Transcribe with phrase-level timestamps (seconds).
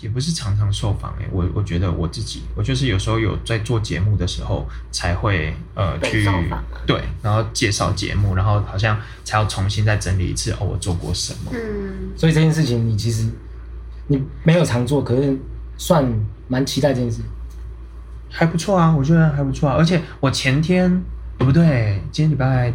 [0.00, 6.24] 也不是常常受访诶、我我觉得我自己，我就是有时候有在做节目的时候才会呃去
[6.86, 11.50] 对，然后介绍节目，然后好像才要重新再整理一次哦，我做过什么。
[11.52, 13.28] 嗯，所以这件事情你其实
[14.06, 15.36] 你没有常做，可是
[15.76, 16.04] 算
[16.46, 17.20] 蛮期待这件事。
[18.30, 19.74] 还不错啊，我觉得还不错啊。
[19.76, 21.02] 而且我前天，
[21.38, 22.72] 呃不对，今天礼拜，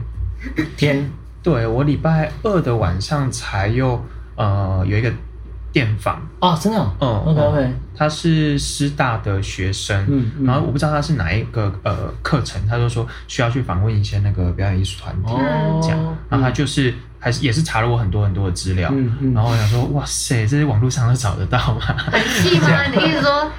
[0.75, 1.09] 天，
[1.41, 4.03] 对我礼拜二的晚上才又
[4.35, 5.13] 呃有一个
[5.73, 10.45] 电访，哦，真的、哦，嗯，OK 他是师大的学生，嗯嗯。
[10.45, 19.33] 然后我不知道他是哪一个呃课程，他就说需要去访问一些那个表演艺术团体，哦，这样，然后他就是还是也是查了我很多很多的资料，嗯嗯。
[19.33, 21.81] 然后我想说，哇塞，这些网络上都找得到吗？
[21.81, 22.83] 很细吗？
[22.85, 23.51] 你意思说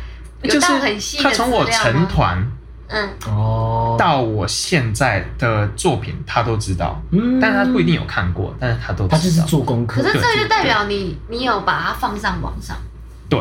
[0.44, 2.46] 就是很细他从我成团
[2.88, 7.40] 嗯，哦，到我现在的作品，他都知道，嗯。
[7.40, 9.16] 但是他不一定有看过，但是他都知道。
[9.16, 10.02] 他就是做功课。
[10.02, 12.76] 可是哎、这就代表你你有把它放上网上，
[13.28, 13.40] 对，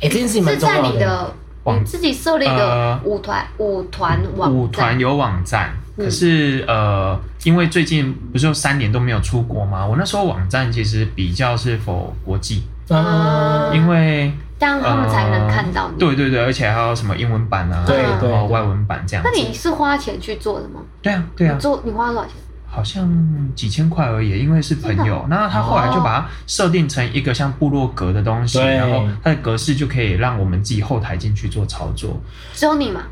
[0.00, 1.32] 这件事情是在你的
[1.64, 6.04] 网你自己设立的呃舞团舞团网舞团，有网站，嗯。
[6.04, 9.86] 可是呃，因为最近不是有三年都没有出国吗？
[9.86, 14.32] 我那时候网站其实比较是否国际，嗯，因为
[14.62, 15.98] 这样他们才能看到你。
[15.98, 19.28] 对对对，而且还有什么英文版啊，对然后对对外文版这样子。
[19.28, 20.80] 那你是花钱去做的吗？
[21.02, 22.34] 对啊对啊你，做你花多少钱？
[22.64, 23.10] 好像
[23.56, 25.26] 几千块而已，因为是朋友。
[25.28, 32.16] 那他后来就把它设定成一个像部落格的东西，然后它的格式就可以让我们自己后台进去做操作，
[32.54, 33.02] 只有你吗？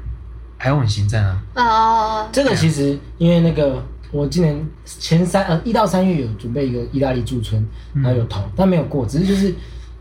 [0.56, 9.52] 还有我们行政啊，哦，这个其实因为那个我今年前三呃一到三月有准备一个意大利驻村，然后有投，但没有过，只是就是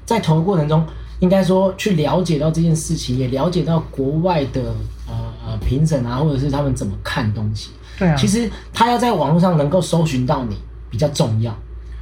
[0.06, 0.86] 在投的过程中，
[1.20, 4.62] 应该说去了解到这件事情，也了解到国外的
[5.08, 7.72] 呃呃评审啊，或者是他们怎么看东西。
[7.98, 10.58] 对啊，其实他要在网络上能够搜寻到你
[10.90, 11.54] 比较重要。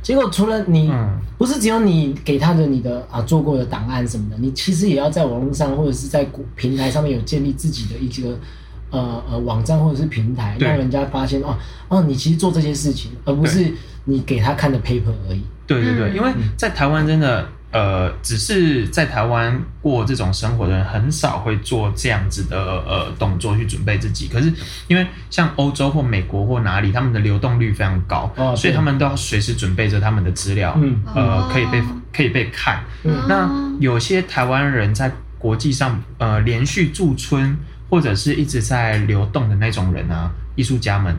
[0.04, 8.38] 结果除了你，嗯不是只有你给他的你的啊做过的档案什么的，你其实也要在网络上或者是在股平台上面有建立自己的一个
[8.90, 11.58] 呃呃网站或者是平台，让人家发现哦
[11.90, 13.74] 哦，你其实做这些事情，而不是
[14.06, 15.42] 你给他看的 paper 而已。
[15.66, 22.58] 对对对，嗯因为在台湾真的，呃，只是在台湾过这种生活的人很少会做这样子的
[22.88, 24.28] 呃动作去准备自己。
[24.28, 24.52] 可是
[24.88, 31.84] 因为像欧洲或美国或哪里，他们的流动率非常高，哦所以他们都要随时准备着他们的资料，嗯哦呃，可以被
[32.16, 32.84] 可以被看。
[33.04, 37.56] 嗯那有些台湾人在国际上呃连续驻村
[37.90, 41.16] 或者是一直在流动的那种人啊，艺术家们，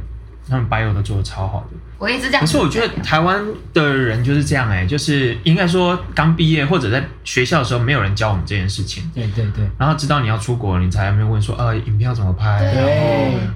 [0.49, 1.77] 他们 bio 都做的超好的。
[1.99, 2.41] 我一直这样。
[2.41, 3.45] 可是我觉得台湾
[3.75, 9.11] 的人就是这样哎、就是应该说刚毕业或者在学校的时候，没有人教我们这件事情。
[9.15, 12.91] 对对对，然后直到你要出国，你才会问说，呃，影片要怎么拍，然后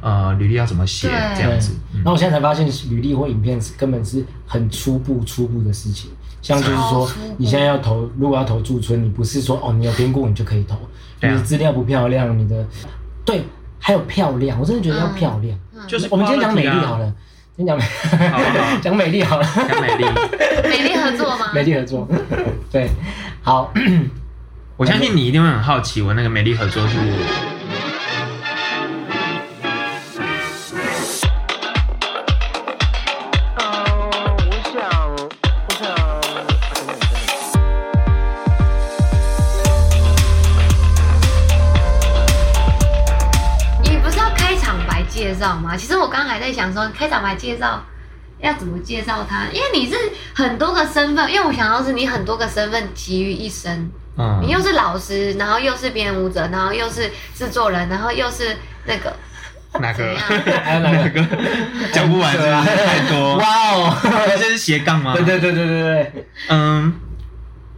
[0.01, 1.73] 呃，履历要怎么写，对这样子。
[1.95, 6.11] 嗯然后我现在才发现，履历或影片是根本是很初步、初步的事情。
[6.41, 10.77] 像就是说你现在要投，如果要投驻村，你不是说哦，你有编过你就可以投，
[11.21, 12.67] 你的资料不漂亮，你的
[13.25, 13.45] 对，
[13.79, 15.57] 还有漂亮，我真的觉得要嗯漂亮。
[15.87, 17.13] 就是我们今天讲美丽好了，
[17.57, 20.05] 今天讲好好美 讲美丽好了，讲美丽，
[20.69, 21.47] 美丽合作吗？
[21.55, 22.09] 美丽合作，
[22.73, 22.89] 对，
[23.43, 23.73] 好，
[24.77, 26.97] 我相信你一定会很好奇，我那个美丽合作是。
[45.43, 45.77] 绍吗？
[45.77, 47.85] 其实我刚刚还在想说，开场白介绍
[48.41, 49.97] 要怎么介绍他，因为你是
[50.35, 59.13] 很多个身份，因为我想到是你很多个身份集于一身，嗯你又是老师，然后又是编舞者，然后又是制作人，然后又是那个
[59.81, 60.05] 哪个？
[60.65, 61.27] 还有哪个？
[61.93, 63.37] 讲不完是不是太多？
[63.43, 63.97] 哇哦，
[64.39, 65.15] 这是斜杠吗？
[65.15, 66.95] 对对对对对对，嗯，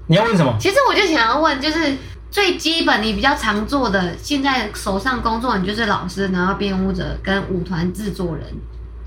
[0.09, 0.55] 你要问什么？
[0.61, 1.97] 其实我就想要问，就是
[2.35, 8.45] 最基本你比较常做的，现在手上工作你就是老师，然后编舞者跟舞团制作人，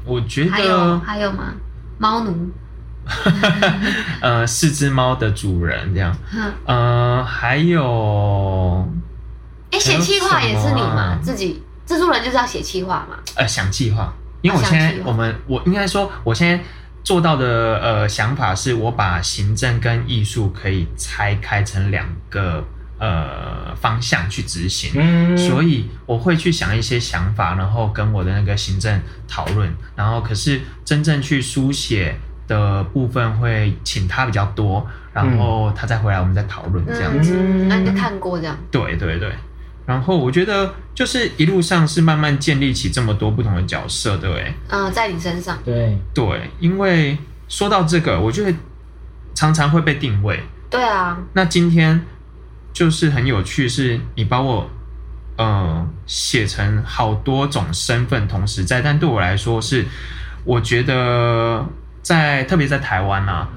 [0.05, 1.53] 我觉还有得还有吗？
[1.97, 2.49] 猫奴，
[4.21, 8.87] 呃，四只猫的主人这样，嗯，呃，还有
[9.71, 11.19] 哎，写企划也是你嘛啊？
[11.21, 13.17] 自己制作人就是要写企划嘛？
[13.35, 16.63] 呃想计划，因为我现在我们我应该说，我现在
[17.03, 22.63] 做到的呃想法是我把行政跟艺术可以拆开成两个
[22.99, 24.91] 呃方向去执行。
[24.95, 32.17] 嗯，所以我会去想一些想法，然后跟我的那个行政讨论，然后可是真正去书写
[32.47, 37.35] 的部分会请他比较多，然后他再回来我们再讨论这样子。
[37.37, 38.57] 嗯那你就看过这样？
[38.71, 39.31] 对对对，
[39.85, 47.17] 然后我觉得就是一路上是慢慢建立起这么多不同的角色对不对，嗯，在你身上，对，对，因为
[47.49, 48.57] 说到这个，我觉得
[49.33, 50.41] 常常会被定位。
[50.69, 52.05] 对啊，那今天
[52.77, 54.69] 就是很有趣，是你把我
[55.35, 59.83] 呃写成好多种身份同时在，但对我来说是，
[60.43, 61.65] 我觉得
[62.03, 63.49] 在特别在台湾啊，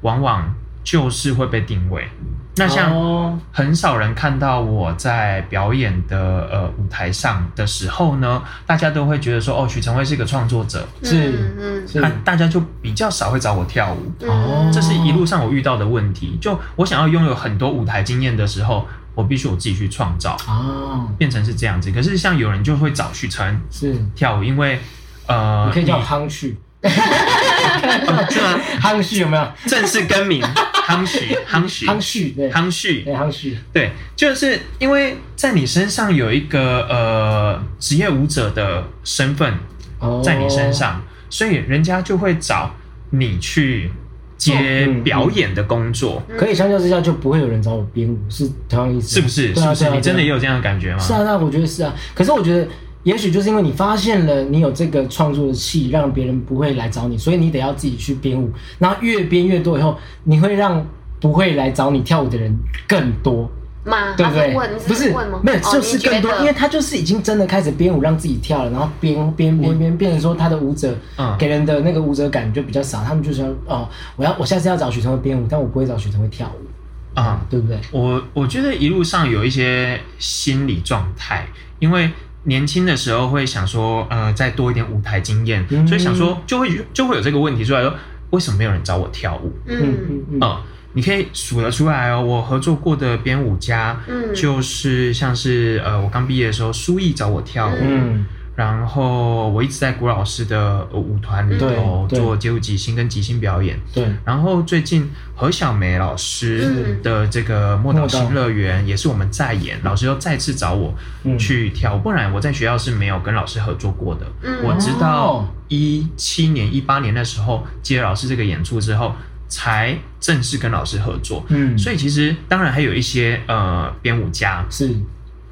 [0.00, 2.08] 往往就是会被定位。
[2.56, 3.38] 那像哦。
[3.52, 11.88] 很少人看到我在表演的呃舞台上的时候呢，大家都会觉得说，哦，许成辉是一个创作者，是嗯。
[11.88, 12.00] 是。
[12.00, 14.12] 那大家就比较少会找我跳舞。
[14.20, 14.70] 嗯哦。
[14.72, 16.38] 这是一路上我遇到的问题。
[16.40, 21.90] 就我想要拥有很多舞台经验的时候，我必须我自己去创造，哦，变成是这样子。
[21.90, 24.80] 可是像有人就会找许晨是，跳舞，因为
[25.26, 26.90] 呃，你可以叫我夯旭，哦
[28.30, 28.60] 是吗？
[28.80, 29.46] 夯旭有没有？
[29.66, 30.40] 正式更名
[30.86, 39.54] 康许，康许，夯旭对，夯旭，对夯旭，对，就是因为在你身上有一个呃职业舞者的身份
[39.98, 42.74] 哦，在你身上，所以人家就会找
[43.10, 43.90] 你去
[44.36, 49.54] 接表演的工作，可以相较之下就不会有人找我编舞，是同样意思啊，是不是？
[49.54, 49.90] 是不是？
[49.90, 50.98] 你真的也有这样的感觉吗？
[50.98, 51.94] 是啊，那我觉得是啊。
[52.14, 52.68] 可是我觉得，
[53.04, 58.50] 也许就是因为你发现了你有这个创作的气，让别人不会来找你，所以你得要自己去编舞。
[58.78, 60.84] 然后越编越多以后，你会让
[61.20, 62.54] 不会来找你跳舞的人
[62.88, 63.50] 更多，
[63.84, 64.14] 吗？
[64.16, 64.54] 对不对？
[64.86, 65.40] 不是问吗？
[65.42, 77.78] 没有，哦就是更多，因为他就是已经真的开始编舞让自己跳了，然后编编编编，变成说他的舞者嗯给人的那个舞者感就比较少，他们就说哦，我要我下次要找许成会编舞，但我不会找许成会跳舞，啊、对不对？
[77.90, 81.46] 我我觉得一路上有一些心理状态，
[81.78, 82.10] 因为
[82.44, 85.86] 年轻的时候会想说，呃，再多一点舞台经验，嗯。
[85.86, 87.92] 所以想说就会就会有这个问题出来说，
[88.30, 89.52] 为什么没有人找我跳舞？
[89.66, 89.76] 嗯。
[89.80, 90.56] 嗯嗯嗯，嗯，
[90.92, 92.22] 你可以数得出来哦。
[92.22, 94.34] 我合作过的编舞家，嗯。
[94.34, 103.78] 就是像是呃，我刚毕业的时候，苏毅找我跳舞，嗯然后我一直在古老师的呃舞团里头做街舞即兴跟即兴表演。
[103.92, 107.02] 对，然后最近何小梅老师嗯。
[107.02, 111.36] 的这个莫岛莫岛新乐园也是我们在演，老师又再次找我嗯。
[111.36, 114.26] 去跳，不然我在学校是没有跟老师合作过的。
[114.42, 114.64] 嗯。
[114.64, 119.12] 我直到哦一七年、一八年的时候接老师这个演出之后，
[119.48, 121.44] 才正式跟老师合作。
[121.48, 124.94] 嗯，所以其实当然还有一些呃编舞家，是。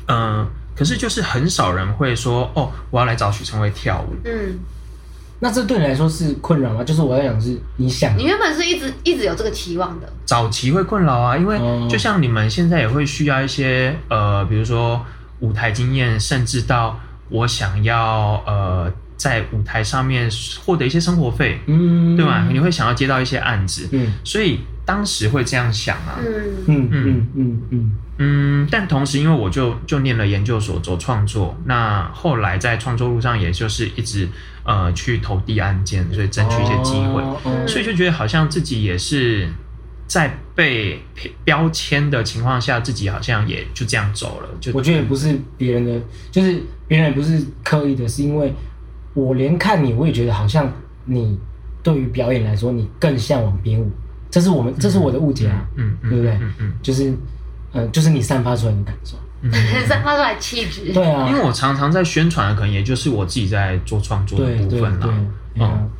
[0.07, 4.15] 嗯、可是就是很少人会说哦，我要来找许成威跳舞。
[4.25, 4.59] 嗯，
[5.41, 6.83] 那这对你来说是困扰吗？
[6.85, 15.05] 就是我在想，是你想你原本是一直一直有这个期望的，早期会困扰啊，因为哦就像你们现在也会需要一些呃，比如说
[15.41, 16.99] 舞台经验，甚至到
[17.29, 18.93] 我想要呃
[19.23, 20.29] 在舞台上面
[20.65, 22.49] 获得一些生活费，嗯，对吧？
[22.51, 26.19] 你会想要接到一些案子，嗯所以当时会这样想啊。
[26.19, 34.29] 嗯嗯嗯嗯嗯嗯，但同时因为我就就念了研究所，走创作，那后来在创作路上也就是一直
[34.65, 37.23] 呃去投递案件，所以争取一些机会。
[37.23, 39.49] 哦哦所以就觉得好像自己也是
[40.09, 41.01] 在被
[41.45, 44.49] 标签的情况下，自己好像也就这样走了。
[44.61, 46.01] 就我觉得也不是别人的，
[46.33, 48.53] 就是别人也不是刻意的，是因为
[49.15, 50.71] 我连看你，我也觉得好像
[51.05, 51.39] 你
[51.83, 53.91] 对于表演来说，你更向往编舞，
[54.31, 57.15] 这是我们，这是我的误解啊，嗯嗯，对不对嗯嗯就是，
[57.73, 59.51] 呃，就是你散发出来的感受，嗯。
[59.87, 60.93] 散发出来气质。
[60.93, 65.07] 对啊，因为我常常在宣传的，可能也就是我自己在做创作的部分啦。
[65.07, 65.13] 对，
[65.61, 65.91] 嗯，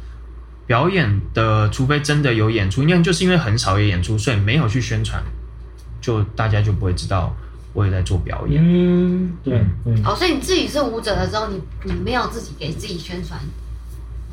[0.67, 5.23] 表演的，除非真的有演出，因为就是因为很少有演出，所以没有去宣传，
[6.01, 7.35] 就大家就不会知道
[7.73, 8.63] 我也在做表演。
[8.63, 13.41] 嗯，对对，哦，所以你自己是舞者的时候，你你没有自己给自己宣传，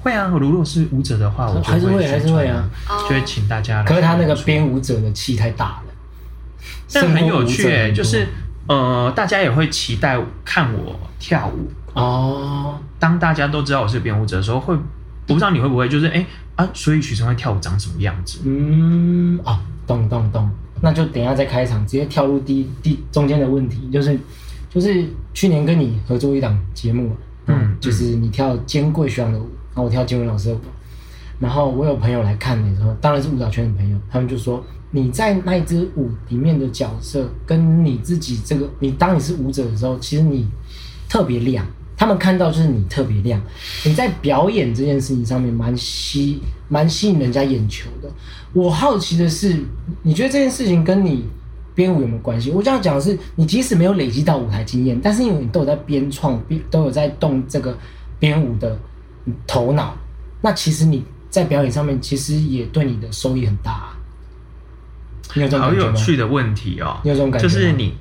[0.01, 2.69] 会啊，如果是舞者的话，我就还是会宣还是会啊
[3.03, 3.83] 就会请大家来。
[3.83, 5.93] 可是他那个编舞者的气太大了，
[6.93, 8.27] 但很有趣就是
[8.67, 11.71] 呃，大家也会期待看我跳舞。
[11.93, 14.81] 哦，当大家都知道我是编舞者的时候，会我
[15.27, 18.39] 不知道你会不会就是哎、啊，所以许成会跳舞长什么样子？
[18.45, 20.49] 嗯，哦，懂懂懂，
[20.81, 24.17] 那就等一下再开场，直接跳入第第中间的问题，就是
[24.69, 27.11] 就是去年跟你合作一档节目，
[27.47, 29.43] 嗯嗯，就是你跳坚贵学长的舞，
[29.73, 30.59] 然后我跳金文老师的舞，
[31.39, 40.47] 然后我有朋友来看的时候，当然是舞蹈圈的朋友，他们就说你在那一支舞里面的角色，跟你自己这个，你当你是舞者的时候，其实你
[41.07, 41.65] 特别亮，
[41.99, 43.39] 他们看到就是你特别亮，
[43.83, 46.39] 你在表演这件事情上面蛮吸
[46.69, 48.09] 蛮吸引人家眼球的。
[48.53, 49.61] 我好奇的是，
[50.01, 51.25] 你觉得这件事情跟你
[51.75, 52.51] 编舞有没有关系？
[52.51, 57.77] 我这样讲的是，你即使没有累积到舞台经验，但是因为你都有在编创，编都有在动这个
[58.17, 58.79] 编舞的
[59.45, 59.93] 头脑，
[60.41, 63.97] 那其实你在表演上面其实也对你的收益很大、啊。
[65.35, 65.91] 你有这种好感觉吗？
[65.91, 66.97] 有趣的问题哦！
[67.03, 67.93] 你有这种感觉就是你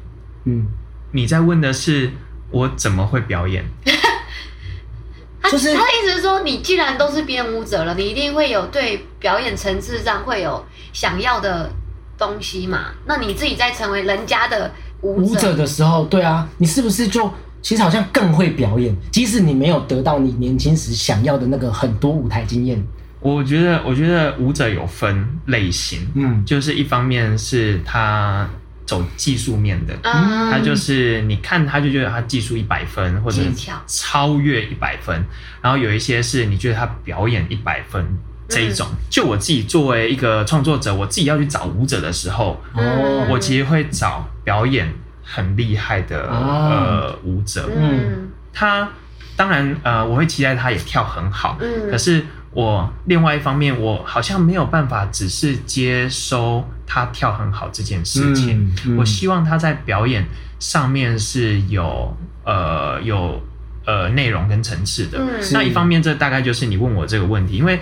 [0.45, 0.67] 嗯，
[1.11, 2.11] 你在问的是
[2.51, 3.65] 我怎么会表演？
[5.41, 11.71] 他就是他的意思是说，你既然都是编舞者了，你一定会有对表演层次上会有想要的
[12.19, 12.87] 东西嘛。
[13.07, 14.71] 那你自己在成为人家的
[15.03, 18.95] 舞舞者的时候，对啊，你是不是就其实好像更会表演？
[19.13, 22.83] 即使你没有得到你年轻时想要的那个很多舞台经验，
[23.21, 28.49] 我觉得，我觉得舞者有分类型，嗯，就是一方面是他
[28.89, 33.43] 走技术面的，嗯，他就是你看他就觉得他技术一百分或者
[33.87, 35.23] 超越一百分，
[35.61, 38.03] 然后有一些是你觉得他表演一百分
[38.49, 38.87] 这一种。
[39.11, 44.91] 就我自己作为一个创作者，我自己要去找舞者的时候，哦，我其实会找表演
[45.23, 46.71] 很厉害的、啊。
[46.71, 48.31] 呃舞者，嗯。
[48.55, 48.89] 他
[49.37, 51.91] 当然呃我会期待他也跳很好，嗯。
[51.91, 52.25] 可是
[52.59, 58.65] 我另外一方面，我好像没有办法只是接收他跳很好这件事情。
[58.65, 60.27] 嗯嗯我希望他在表演
[60.59, 62.13] 上面是有
[62.45, 63.41] 呃有
[63.87, 65.21] 呃内容跟层次的。
[65.21, 67.79] 嗯那一方面，这大概就是你问我这个问题，因为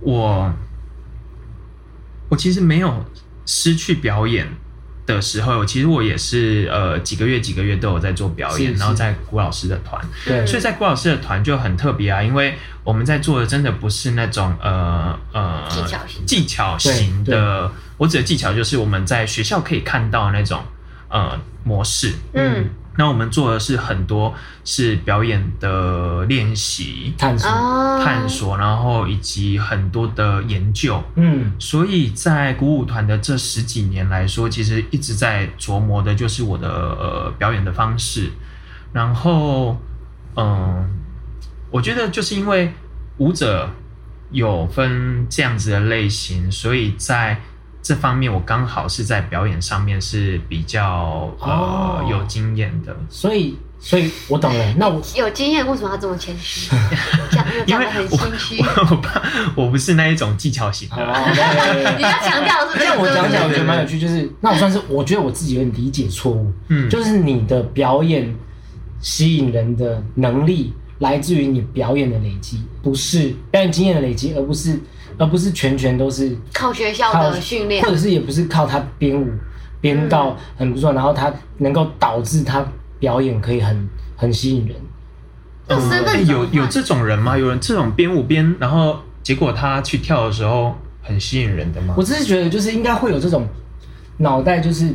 [0.00, 0.50] 我
[2.30, 3.04] 我其实没有
[3.44, 4.48] 失去表演
[5.06, 8.80] 的时候，其实我也是呃几个月几个月都有在做表演，是是。
[8.80, 10.04] 然后在古老师的团。
[10.26, 20.60] 对，所以在古老师的团就很特别啊，因为我们在做的真的不是那种呃呃技巧型技巧型的，我指的技巧就是我们在学校可以看到那种
[21.08, 22.12] 呃模式。
[22.34, 24.34] 嗯那我们做的是很多
[24.64, 31.02] 是表演的练习、探索，哦，探索，然后以及很多的研究。
[31.14, 38.30] 嗯，所以在鼓舞团的这十几年来说，其实一直在琢磨的就是我的呃表演的方式。
[38.92, 39.78] 然后，
[40.36, 40.88] 嗯，
[41.70, 42.72] 我觉得就是因为
[43.18, 43.68] 舞者
[44.30, 47.40] 有分这样子的类型，所以在
[47.86, 52.96] 这方面我刚好是在表演上面是比较呃、哦有经验的。
[53.08, 54.64] 所以，所以我懂了。
[54.76, 56.68] 那我有经验，为什么要这么谦虚？
[57.30, 58.60] 讲因为讲的很心虚。
[58.60, 59.22] 我 我怕
[59.54, 60.96] 我不是那一种技巧型的。
[60.96, 68.34] 你要强调是这这样，我讲起来，我觉对得蛮有趣，就是那我算是我觉得我自己有点理解错误，嗯就是你的表演
[69.00, 74.80] 吸引人的能力来自于你表演的累积，不是表演经验的累积，而不是
[75.18, 79.28] 而不是全全都是靠学校的训练或，者是也不是靠他编舞
[79.80, 82.66] 编到很不错，然后他能够导致他
[82.98, 84.76] 表演可以很很吸引人。
[85.68, 87.36] 这身哎份转换有有这种人吗？
[87.36, 92.02] 有人这种编舞编，然后结果他去跳的时候很吸引人的吗我？
[92.02, 93.46] 只是觉得，就是应该会有这种
[94.18, 94.92] 脑袋，就是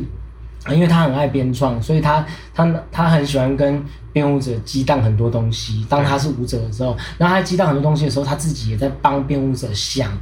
[0.70, 5.84] 因为他很爱编创，所以他他他很喜欢跟编舞者激荡很多东西。
[5.88, 10.12] 当他是舞者的时候，然后他激荡很多东西的时候，他自己也在帮编舞者想，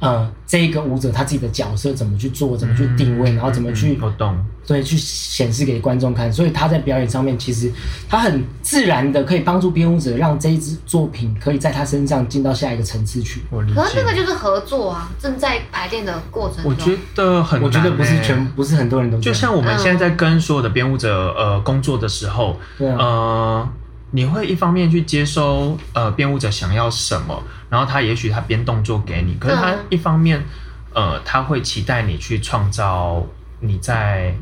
[0.00, 4.44] 呃，这一个舞者他自己的角色怎么去做，怎么去定位，然后怎么去嗯我懂。
[4.66, 7.72] 对，去显示给观众看，所以他在表演上面，其实
[8.08, 13.42] 他很自然的可以帮助编舞者，让这一支作品可以在他身上进到下一个层次去。
[13.50, 14.20] 我理解可是那个。
[14.20, 16.70] 就是合作啊，正在排练的过程中。
[16.70, 23.68] 我觉得很、欸，我觉得不是全，不是很多人都就像我们现在在跟所有的编舞者呃工作的时候，对啊呃，
[24.12, 29.78] 你会一方面去接收呃编舞者想要什么，然后他也许他编动作给你，可是他嗯。
[29.90, 30.42] 一方面
[30.92, 33.24] 呃他会期待你去创造
[33.60, 34.34] 你在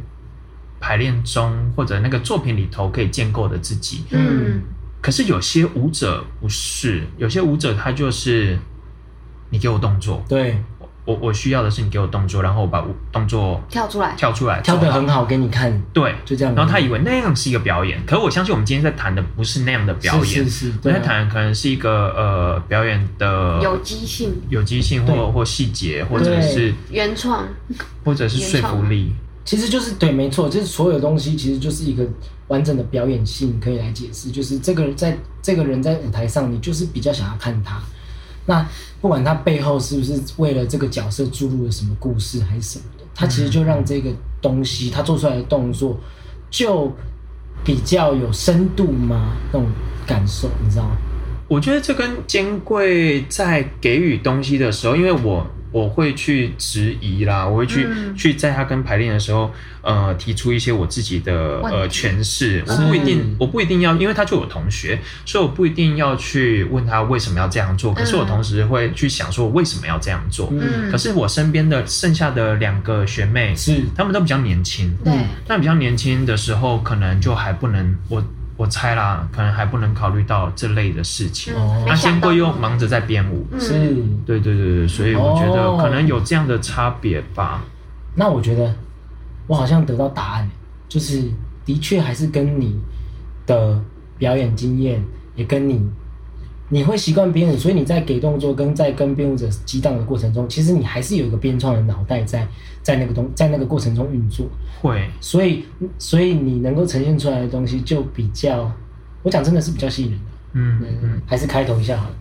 [0.80, 4.04] 排练中或者那个作品里头可以建构的自己。
[4.10, 4.62] 嗯，
[5.02, 8.58] 可是有些舞者不是，有些舞者他就是
[9.50, 10.56] 你给我动作，对
[11.08, 16.54] 我我需要的是你给我动作，然后我把舞动作跳出来，跳出来，跳的很好给你看，对，就这样。
[16.54, 27.48] 然后他以为那样是一个表演，可是我相信我们今天在谈的不是那样的表演，是是是，我在谈的可能是一个呃表演的有机性、有机性或或细节，或者是原创，
[28.04, 29.14] 或者是说服力。
[29.46, 32.06] 其实就是对，没错，就是所有东西其实就是一个
[32.48, 37.80] 完整的表演性可以来解释，就是这个人在这个人在舞台上，你就是比较想要看他。
[38.48, 38.66] 那
[39.00, 46.00] 不管他背后是不是为了这个角色注入了什么故事还是什么的，他其实就让这个东西他做出来的动作
[46.50, 46.90] 就
[47.62, 49.36] 比较有深度吗？
[49.52, 49.68] 那种
[50.06, 50.96] 感受，你知道吗？
[51.46, 59.50] 我觉得这跟金贵在给予东西的时候，因为我我会去质疑啦，我会去、嗯去在他跟排练的时候，
[59.82, 62.64] 呃，提出一些我自己的呃诠释。
[62.66, 67.92] 我不一定，我不一定要，因为他就有同学，所以我不一定要去问他为什么要这样做。
[67.94, 70.48] 可是我同时会去想说，我为什么要这样做？
[70.52, 75.12] 嗯，可是我身边的剩下的两个学妹，是他们都比较年轻，对，
[75.46, 78.24] 那比较年轻的时候，可能就还不能我。
[78.58, 81.54] 我猜啦，可能还不能考虑到这类的事情。
[81.86, 83.78] 那没想到坚贵又忙着在编舞，嗯是。
[84.26, 87.62] 对对对对，所以我觉得哦可能有这样的差别吧。
[88.16, 88.74] 那我觉得
[89.46, 90.50] 我好像得到答案，
[90.88, 91.22] 就是
[91.64, 92.76] 的确还是跟你
[93.46, 93.80] 的
[94.18, 95.00] 表演经验，
[95.36, 95.88] 也跟你
[96.70, 102.46] 你会习惯编舞，所以你在给动作跟在跟编舞者激荡的过程中，其实你还是有一个编创的脑袋在
[102.82, 104.46] 在那个东在那个过程中运作，
[104.80, 105.64] 会，所以
[105.98, 108.70] 所以你能够呈现出来的东西就比较，
[109.22, 110.24] 我讲真的是比较吸引人的。
[110.54, 112.14] 嗯嗯嗯，还是开头一下好了。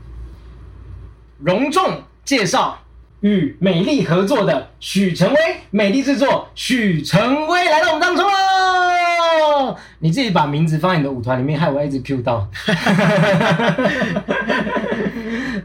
[1.40, 2.80] 隆重介绍
[3.22, 5.38] 与美丽合作的许成威，
[5.72, 8.87] 美丽制作许成威来到我们当中喽。
[10.00, 12.48] 你自己把名字放在你的舞团里面，害我一直 Q 到。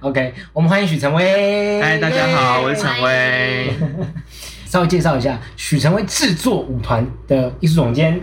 [0.00, 1.80] OK，我们欢迎许成威。
[1.80, 3.72] 嗨，大家好，我是陈威。
[4.66, 8.18] 稍微介绍一下许成威制作舞团的艺术总监，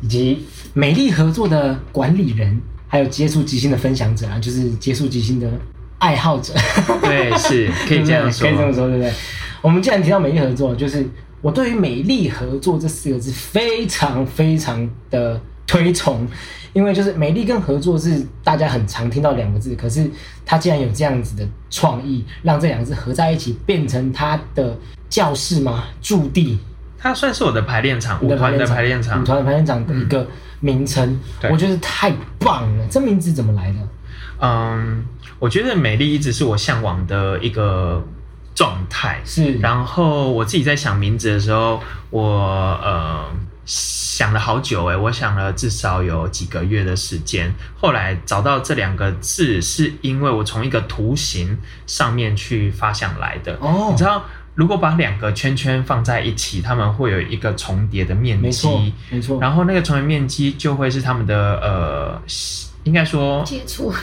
[0.00, 5.50] 以及美丽合作的管理人，还有接触即兴的分享者啊，就是接触即兴的
[5.98, 6.54] 爱好者。
[7.02, 9.12] 对，是可以这样说 可以这么说，对不对？
[9.60, 11.04] 我们既然提到美丽合作，就是
[11.40, 16.26] 我对于美丽合作这四个字非常非常的推崇，
[16.72, 20.10] 因为就是美丽跟合作是大家很常听到两个字，可是
[20.44, 24.76] 它竟然有这样子的创意，让这两个字合在一起，变成它的
[25.08, 25.84] 教室吗？
[26.00, 26.58] 驻地
[26.98, 29.24] 它算是我的排练场，舞团的排练场舞。
[29.24, 30.26] 团的排练场的一个
[30.60, 32.86] 名称，对我觉得太棒了。
[32.90, 33.76] 这名字怎么来的？
[34.40, 35.04] 嗯，
[35.38, 38.04] 我觉得美丽一直是我向往的一个
[38.58, 39.20] 状态。
[39.24, 42.20] 是，然后我自己在想名字的时候，我
[42.82, 43.24] 呃
[43.64, 47.54] 想了好久哎，我想了至少有几个月的时间。
[47.80, 53.56] 后来找到这两个字，是因为我从一个图形上面去发想来的。
[53.60, 54.24] 哦你知道，
[54.56, 59.40] 如果把两个圈圈放在一起，它们会有一个重叠的面没错积，，没错。
[59.40, 62.20] 然后那个重叠面积就会是它们的呃，
[62.82, 63.94] 应该说接触，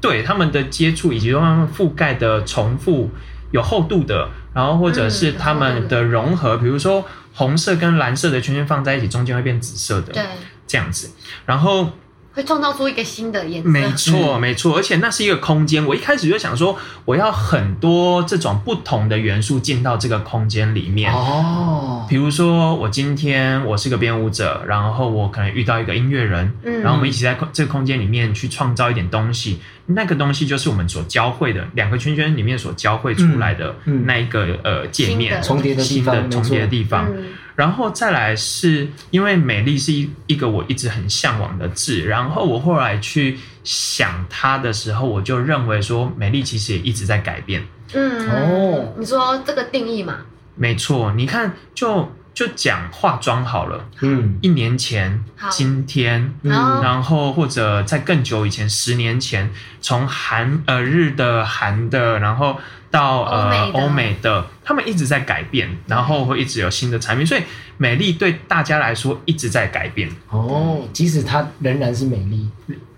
[0.00, 3.10] 对他们的接触以及他们覆盖的重复
[3.56, 10.22] 有厚度的，然后或者是嗯他们的融合，比如说红色跟蓝色的圈圈放在一起，中间会变紫色的，对，
[10.66, 11.10] 这样子。
[11.46, 11.90] 然后
[12.36, 13.68] 会创造出一个新的颜色。
[13.70, 15.82] 没错，没错，而且那是一个空间。
[15.86, 21.10] 我一开始就想说，我要很多这种不同的元素进到这个空间里面。
[21.10, 37.08] 哦，比如说，我今天我是个编舞者，然后我可能遇到一个音乐人，嗯然后我们一起在空这个空间里面去创造一点东西，那个东西就是我们所交汇的两个圈圈里面所交汇出来的那一个呃界面重叠的地方新的重叠的地方。
[37.56, 47.66] 嗯然后再来是因为美丽是一一个我一直很向往的字，然后我后来去想它的时候，我就认为说美丽其实也一直在改变。
[47.94, 48.92] 嗯，哦。
[48.98, 50.18] 你说这个定义嘛？
[50.54, 54.38] 没错，你看就就讲化妆好了，嗯。
[54.42, 62.58] 一年前、今天，嗯然后或者在更久以前，十年前，从韩呃日的韩的，然后
[62.96, 63.80] 到呃欧美的。
[63.80, 67.42] 欧美的，他们一直在改变，然后会一直有新的产品，所以
[67.76, 70.08] 美丽对大家来说一直在改变。
[70.30, 72.48] 哦，即使它仍然是美丽，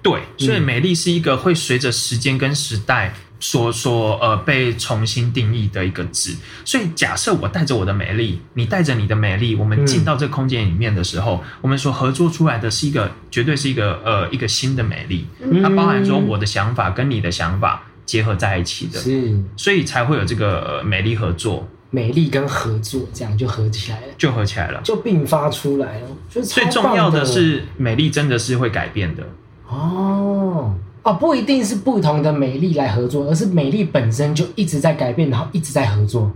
[0.01, 6.37] 对，所以美丽是一个会随着时间跟时代所所呃被重新定义的一个字。
[6.65, 19.39] 所以假设我带着我的美丽，你带着你的美丽，我们进到这个空间里面的时候，我们所合作出来的是一个绝对是一个呃一个新的美丽，嗯它包含说我的想法跟你的想法结合在一起的，是。
[19.55, 21.69] 所以才会有这个呃美丽合作。
[21.91, 24.81] 美丽跟合作，这样就合起来了，就合起来了。
[24.83, 26.07] 就并发出来了。
[26.31, 29.23] 就最重要的是，美丽真的是会改变的。
[29.69, 30.75] 哦。
[31.03, 36.31] 哦，不一定是不同的美丽来合作，而是美丽本身就一直在改变，然后一直在合作，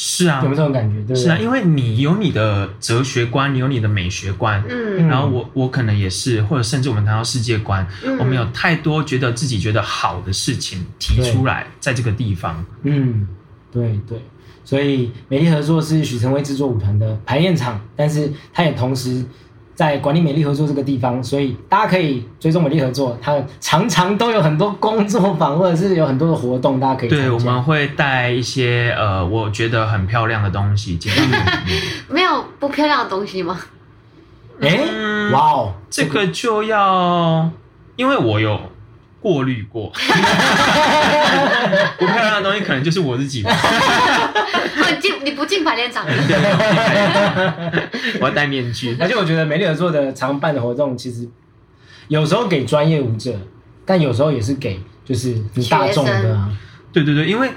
[0.00, 0.94] 是啊有没有，这种感觉？
[0.98, 1.16] 对不对？
[1.16, 12.64] 是啊，因为你有你的哲学观，你有你的美学观，嗯然后我我可能也是，或者甚至我们谈到世界观，嗯我们有太多觉得自己觉得好的事情提出来，在这个地方。
[12.84, 13.26] 嗯，
[13.72, 14.22] 对对，
[14.64, 19.24] 所以美丽合作是许成威制作舞团的排练场，但是他也同时
[19.78, 31.80] 在管理美丽合作这个地方，所以大家可以追踪美丽合作，它常常都有很多工作坊或者是有很多的活动，大家可以对，我们会带一些呃，我觉得很漂亮的东西进到里面。
[32.08, 33.56] 没有不漂亮的东西吗？
[34.60, 37.48] 哎，嗯哇哦，这个就要，
[37.94, 38.58] 因为我有
[39.20, 39.90] 过滤过，
[41.98, 43.50] 不漂亮的东西可能就是我自己吧。
[43.50, 46.06] 啊， 你进你不进排练场，
[48.20, 48.96] 我要戴面具。
[49.00, 51.28] 而且我觉得美丽合作的常办的活动，其实
[52.08, 53.34] 有时候给专业舞者，
[53.84, 56.50] 但有时候也是给就是你大众的啊。
[56.92, 57.50] 对对对，因为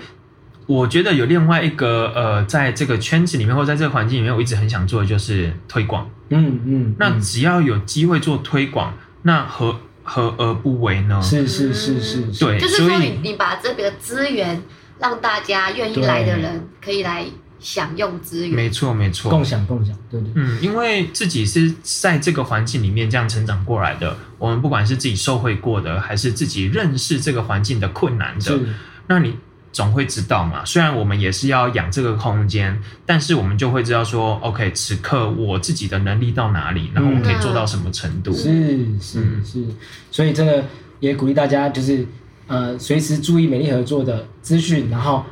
[0.66, 6.10] 我觉得有另外一个呃，在这个圈子里面或在这个环境里面，我一直很想做的就是推广。
[6.30, 8.94] 嗯嗯，那嗯只要有机会做推广，
[9.24, 11.22] 那何何而不为呢？
[11.22, 14.62] 是是是是，是对，就是所说你你把这个资源
[15.00, 17.26] 让大家愿意来的人可以来
[17.60, 18.56] 享用资源。
[18.56, 20.32] 没错没错，共享共享，对对。
[20.36, 28.60] 嗯，因为自己是在这个环境里面这样成长过来的，我们不管是自己受惠过的，还是自己认识这个环境的困难的，
[29.08, 29.38] 那你
[29.72, 30.64] 总会知道嘛。
[30.66, 38.34] 虽然我们也是要养这个空间，但是我们就会知道说，OK，此刻我自己的能力到哪里，然后我可以做到什么程度。
[38.34, 39.66] 是是嗯是，
[40.12, 40.64] 所以这个
[41.00, 42.06] 也鼓励大家，就是
[42.48, 45.24] 呃，随时注意美丽合作的资讯，然后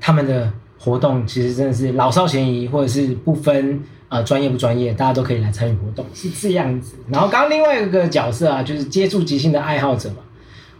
[0.00, 6.96] 他们的活动其实真的是老少咸宜，或者是不分呃专业不专业，大家都可以来参与活动，是这样子。
[7.08, 10.16] 然后刚刚另外一个角色啊，就是接触即兴的爱好者嘛，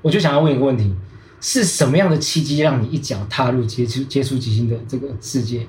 [0.03, 0.95] 我就想要问一个问题：
[1.43, 5.67] 是什么样的契机让你一脚踏入接触接触即兴的这个世界？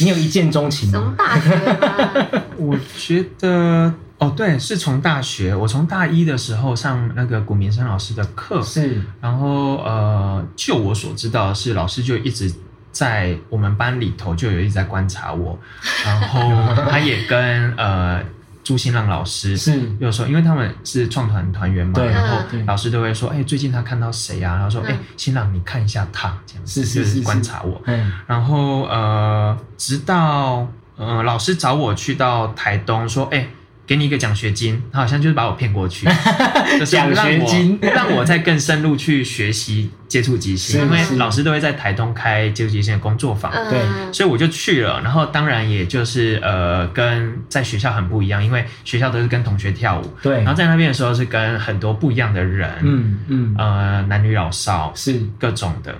[0.00, 1.00] 你有一见钟情吗？
[1.00, 2.42] 从大学？
[2.58, 12.52] 我觉得哦，对，是从大学，我从大一的时候上那个古明生老师的课，是然后呃，就我所知道的是，老师就一直
[12.92, 15.58] 在我们班里头就有一直在观察我，
[16.04, 16.40] 然后
[16.90, 18.22] 他也跟呃
[18.64, 19.78] 朱新浪老师是。
[20.00, 24.54] 有时候，因为他们是创团团员嘛，然后老师都会说，哎、最近他看到谁啊？
[24.54, 27.80] 然后说，哎、嗯新浪你看一下他，这样子是是就是是观察我。
[27.84, 33.46] 嗯然后呃，直到呃老师找我去到台东，说，哎、
[33.86, 36.06] 给你一个奖学金，他好像就是把我骗过去，
[36.78, 37.78] 就是奖让我学金。
[37.94, 43.78] 让我再更深入去学习接触即兴，因为老师都会在台东开接触即兴的工作坊，对。
[43.80, 45.00] 嗯，所以我就去了。
[45.02, 50.36] 然后当然也就是呃跟在学校很不一样，因为学校都是跟同学跳舞，对。
[50.38, 53.54] 然后在那边的时候是跟很多不一样的人，嗯嗯。
[53.58, 55.20] 呃男女老少是。
[55.38, 55.94] 各种的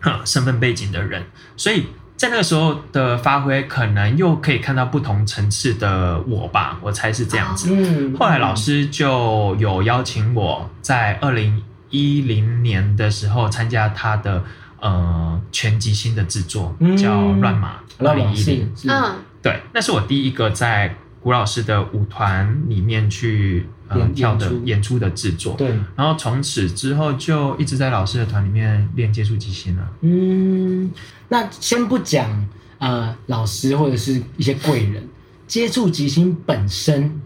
[0.00, 1.22] 哈身份背景的人，
[1.56, 1.86] 所以
[2.18, 7.68] 在那个时候的发挥，可能又可以看到不同层次的我吧，我猜是这样子。
[7.72, 14.42] 嗯后来老师就有邀请我在二零一零年的时候参加他的
[14.80, 17.76] 呃全集新的制作，嗯叫《乱马》
[18.06, 18.72] 二零一零。
[18.88, 25.54] 嗯，对，那是我第一个在古老师的舞团里面去呃演跳的演出的制作。
[25.56, 29.88] 对，然后从此之后就一直在老师的团里面练接触即兴了。
[30.02, 30.90] 嗯，
[31.28, 32.46] 那先不讲
[32.78, 35.06] 呃老师或者是一些贵人，
[35.46, 37.20] 接触即兴本身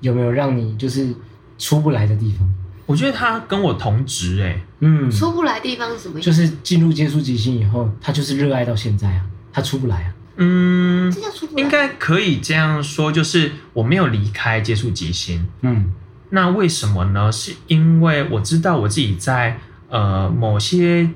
[0.00, 1.14] 有没有让你就是
[1.58, 2.48] 出不来的地方？
[2.86, 6.26] 我觉得他跟我同职哎、嗯，出不来地方是什么意思？
[6.26, 10.12] 就是进入接触即兴以后，他就是热爱到现在啊，他出不来啊。
[10.36, 11.48] 嗯这，叫出。
[11.56, 15.46] 应该可以这样说，就是我没有离开接触即兴。
[15.62, 15.92] 嗯
[16.30, 17.30] 那为什么呢？
[17.30, 21.10] 是因为我知道我自己在呃某些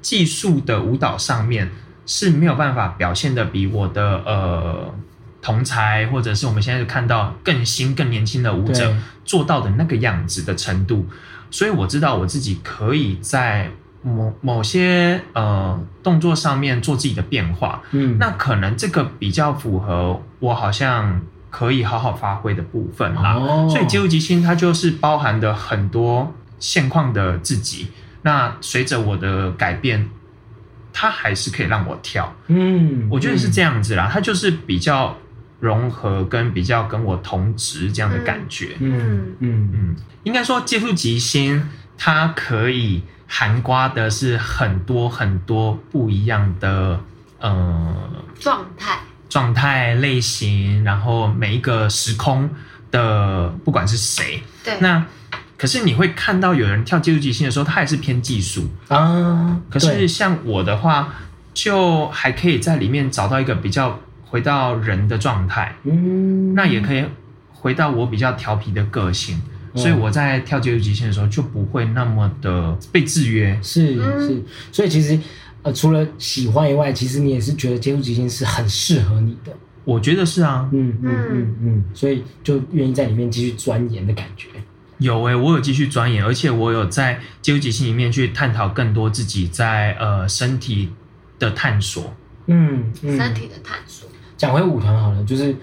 [0.00, 1.72] 技术的舞蹈上面
[2.06, 4.94] 是没有办法表现的比我的呃
[5.40, 8.94] 同才或者是我们现在看到更新更年轻的舞者
[9.24, 11.08] 做到的那个样子的程度，
[11.50, 13.72] 所以我知道我自己可以在
[14.02, 17.82] 某某些呃动作上面做自己的变化。
[17.92, 23.34] 嗯，那可能这个比较符合我好像可以好好发挥的部分啦。
[23.34, 27.88] 哦所以接触即兴它就是包含的很多现况的自己。
[28.22, 30.08] 那随着我的改变，
[30.92, 32.32] 它还是可以让我跳。
[32.46, 33.82] 嗯，我觉得是这样。
[33.82, 35.16] 子啦，它就是比较
[35.58, 38.76] 融合跟比较跟我同值这样的感觉。
[38.78, 43.02] 嗯嗯嗯，应该说接触即兴，它可以
[43.34, 47.00] 涵刮的是很多很多不一样的
[47.40, 47.96] 呃
[48.38, 52.50] 状态，状态类型，然后每一个时空
[52.90, 55.06] 的不管是谁，对，那
[55.56, 58.68] 可是你会看到有人跳接触即兴的时候，他还是偏技术。
[58.88, 61.08] 啊，可是像我的话，
[61.54, 67.02] 就还可以在里面找到一个比较回到人的状态，嗯，那也可以
[67.50, 69.40] 回到我比较调皮的个性。
[69.74, 73.58] 嗯所以我在跳接触极限的时候，就不会那么的被制约。
[73.62, 75.18] 是嗯是，所以其实
[75.62, 79.52] 呃，除了喜欢以外，其实你也是觉得接触极限是很适合你的。
[79.84, 84.48] 我觉得是啊，嗯嗯嗯嗯，所以就愿意在里面继续钻研的感觉。
[84.98, 90.90] 有诶、我有继续钻研，而且我有在接触极限里面去探讨更多自己在呃身体
[91.38, 92.14] 的探索。
[92.46, 94.08] 嗯嗯，身体的探索。
[94.36, 95.56] 讲回舞团好了，就是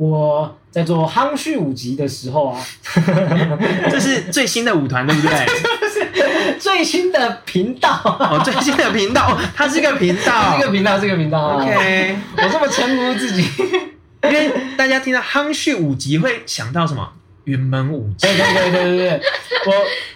[0.00, 2.58] 我在做夯序舞集的时候啊，
[3.90, 5.46] 这是最新的舞团，对不对？
[6.58, 10.56] 最新的频道，哦，最新的频道，哦它是个频道。
[10.58, 13.46] 这个频道，这个频道啊 OK，我这么称呼自己，
[14.24, 17.06] 因为大家听到夯序五集会想到什么？
[17.50, 18.26] 云门舞集。
[18.26, 19.20] 对对对对对对，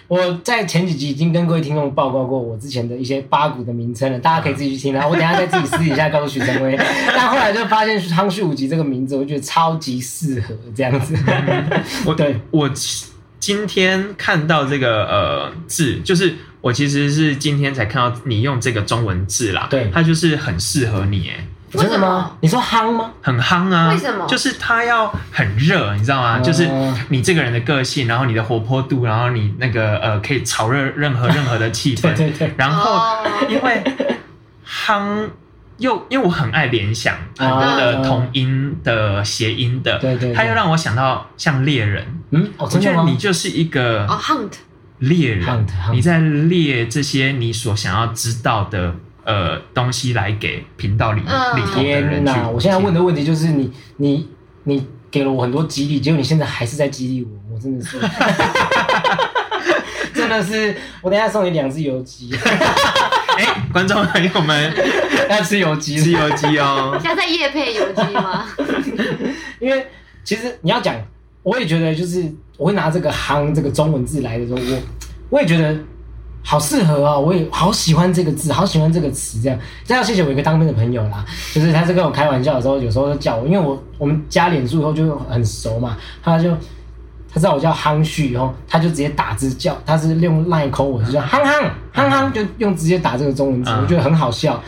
[0.07, 5.05] 我我在前几集已经跟各位听众报告过我之前的一些八股的名称了，大家可以自己去听啦。
[5.05, 6.75] 我等一下再自己私底下告诉许成威。
[7.07, 11.15] 但后来就发现汤旭五集这个名字，我觉得超级适合这样子。
[12.05, 12.69] 我对，我
[13.39, 21.45] 今天看到这个呃字，就是我其实是今天才看到你用这个中文字啦，对它就是很适合你，哎，
[21.75, 22.31] 真的吗？
[22.41, 23.11] 你说夯吗？
[23.21, 23.89] 很夯啊。
[23.89, 24.25] 为什么？
[24.27, 26.37] 就是他要很热，你知道吗？
[26.39, 26.41] 哦。
[26.41, 26.69] 就是
[27.09, 32.53] 你这个人的个性，然后你的活泼度，然后你那个呃可以炒热任何任何的气氛， 对对对。
[32.57, 33.23] 然后哦。
[33.49, 33.83] 因为
[34.67, 35.29] 夯
[35.77, 40.33] 又因为我很爱联想很多的同音的谐音的，对对对。
[40.33, 43.03] 它又让我想到像猎人，嗯，哦，我觉得？
[43.03, 44.51] 你就是一个哦，hunt，
[44.99, 52.49] 猎人你在猎这些你所想要知道的呃东西来给频道里嗯里头的人去天哪！
[52.49, 54.29] 我现在问的听问题就是你你
[54.63, 57.99] 你给了我很多激励，结果你现在还是在激励我，我真的是，
[60.13, 62.29] 真的是，我等一下送你两只油鸡，
[63.37, 64.73] 哎，观众朋友们
[65.29, 68.45] 要吃油鸡吃油鸡哦， 现在在夜配有机吗？
[69.59, 69.85] 因为
[70.23, 70.95] 其实你要讲，
[71.43, 72.23] 我也觉得就是
[72.57, 74.81] 我会拿这个“夯”这个中文字来的时候，我
[75.29, 75.75] 我也觉得
[76.45, 79.59] 好适合啊，我也好喜欢这个字，好喜欢这个词，这样。
[79.83, 86.55] 这要谢谢我一个当兵的朋友啦，就是他是跟我开玩笑的时候，有时候叫我，因为我我们加脸书以后就很熟嘛，他就。
[87.27, 94.63] 他知道我叫夯旭，然后他就直接打字叫，他是用赖口我，就叫夯夯夯夯，就用直接打这个中文字，嗯我觉得很好笑。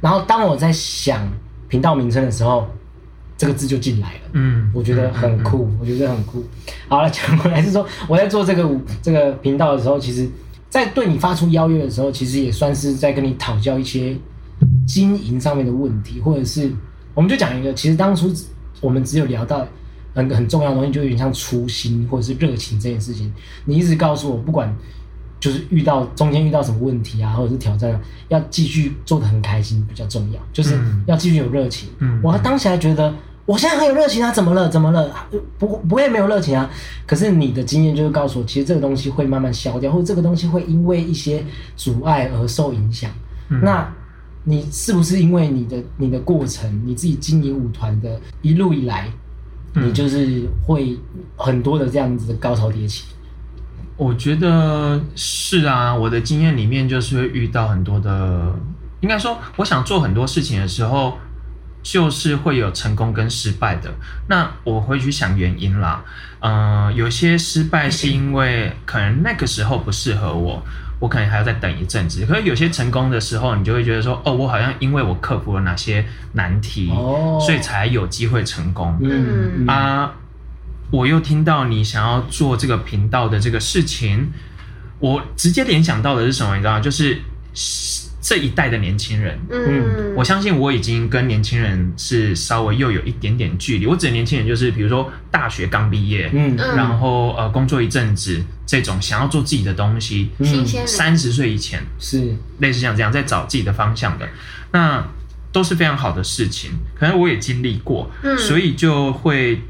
[0.00, 1.20] 然后当我在想
[1.68, 2.66] 频道名称的时候，
[3.36, 4.20] 这个字就进来了。
[4.32, 6.44] 嗯，我觉得很酷，我觉得很酷。
[6.88, 10.28] 好了，讲回来是说，我在做这个舞这个频道的时候，其实，
[10.68, 14.16] 在对你发出邀约的时候，其实也算是在跟你讨教一些
[14.86, 16.70] 经营上面的问题，或者是
[17.14, 18.32] 我们就讲一个，其实当初
[18.80, 19.66] 我们只有聊到
[20.14, 23.32] 很很重要的东西，就有点像初心或者是热情这件事情。
[23.64, 24.74] 你一直告诉我，不管
[25.40, 31.88] 就是遇到中间遇到什么问题啊，或者是挑战，要继续做的很开心比较重要，就是嗯要继续有热情。
[32.00, 33.14] 嗯我当时还觉得
[33.48, 34.68] 我现在很有热情啊，怎么了？
[34.68, 35.10] 怎么了？
[35.58, 36.68] 不不会没有热情啊。
[37.06, 41.42] 可是你的经验就是告诉我，其实这个东西会慢慢消掉，或者这个东西会因为一些
[41.74, 43.10] 阻碍而受影响。
[43.48, 43.90] 嗯那
[44.44, 49.10] 你是不是因为你的你的过程，你自己经营舞团的一路以来，
[49.72, 50.98] 嗯你就是会
[51.34, 53.06] 很多的这样子的高潮迭起？
[53.96, 58.54] 我觉得是啊，我的经验里面就是会遇到很多的，
[59.00, 61.14] 应该说，我想做很多事情的时候，
[61.82, 63.92] 就是会有成功跟失败的。
[64.28, 66.04] 那我会去想原因啦，
[66.40, 70.62] 嗯、有些失败是因为可能那个时候不适合我，
[70.98, 72.26] 我可能还要再等一阵子。
[72.26, 78.98] 可是有些成功的时候，你就会觉得说，哦，我好像因为我克服了哪些难题，哦所以才有机会成功。
[79.00, 80.12] 嗯嗯啊，
[80.90, 84.30] 我又听到你想要做这个频道的这个事情，
[84.98, 86.56] 我直接联想到的是什么？
[86.56, 86.80] 你知道吗？
[86.80, 87.18] 就是
[88.28, 89.38] 这一代的年轻人。
[89.50, 93.86] 嗯，我相信我已经跟年轻人是稍微又有一点点距离。
[93.86, 96.30] 我指的年轻人就是，比如说大学刚毕业，
[96.76, 104.28] 然后呃工作一阵子，这种想要做自己的东西，新鲜，三十岁以前，是类似像这样在找自己的方向的，
[104.72, 105.02] 那
[105.50, 106.72] 都是非常好的事情。
[106.94, 109.62] 可能我也经历过，嗯所以就会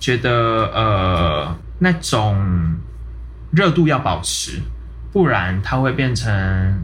[0.00, 0.32] 觉得
[0.74, 2.74] 呃那种
[3.52, 4.60] 热度要保持，
[5.12, 6.82] 不然它会变成。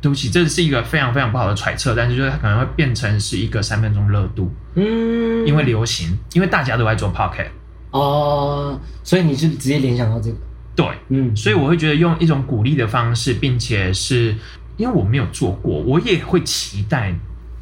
[0.00, 7.48] 对不起，这是一个非常非常不好的揣测，但是就是它可能会变成是一个三分钟热度，嗯，因为流行，因为大家都在做 podcast，
[7.90, 10.36] 哦，所以你是直接联想到这个，
[10.76, 14.34] 对，嗯，所以我会觉得用一种鼓励的方式，并且是
[14.76, 17.12] 因为我没有做过，我也会期待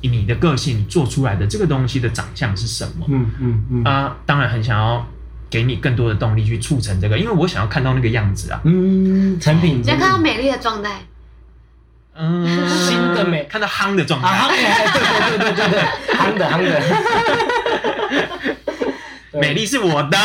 [0.02, 3.06] 你的个性，你做出来的这个东西的长相是什么。
[3.08, 3.84] 嗯嗯嗯。
[3.84, 4.16] 啊？
[4.24, 5.04] 当然很想要
[5.50, 8.60] 给你更多的动力去促成这个，因为我想要看到那个样子啊。
[8.64, 11.00] 嗯，成品，你要看到美丽的状态，
[12.18, 15.82] 嗯，新的美看到夯的状啊，夯态，的，对对对对对，
[16.14, 16.80] 夯的夯的，
[19.32, 20.18] 对美丽是我的。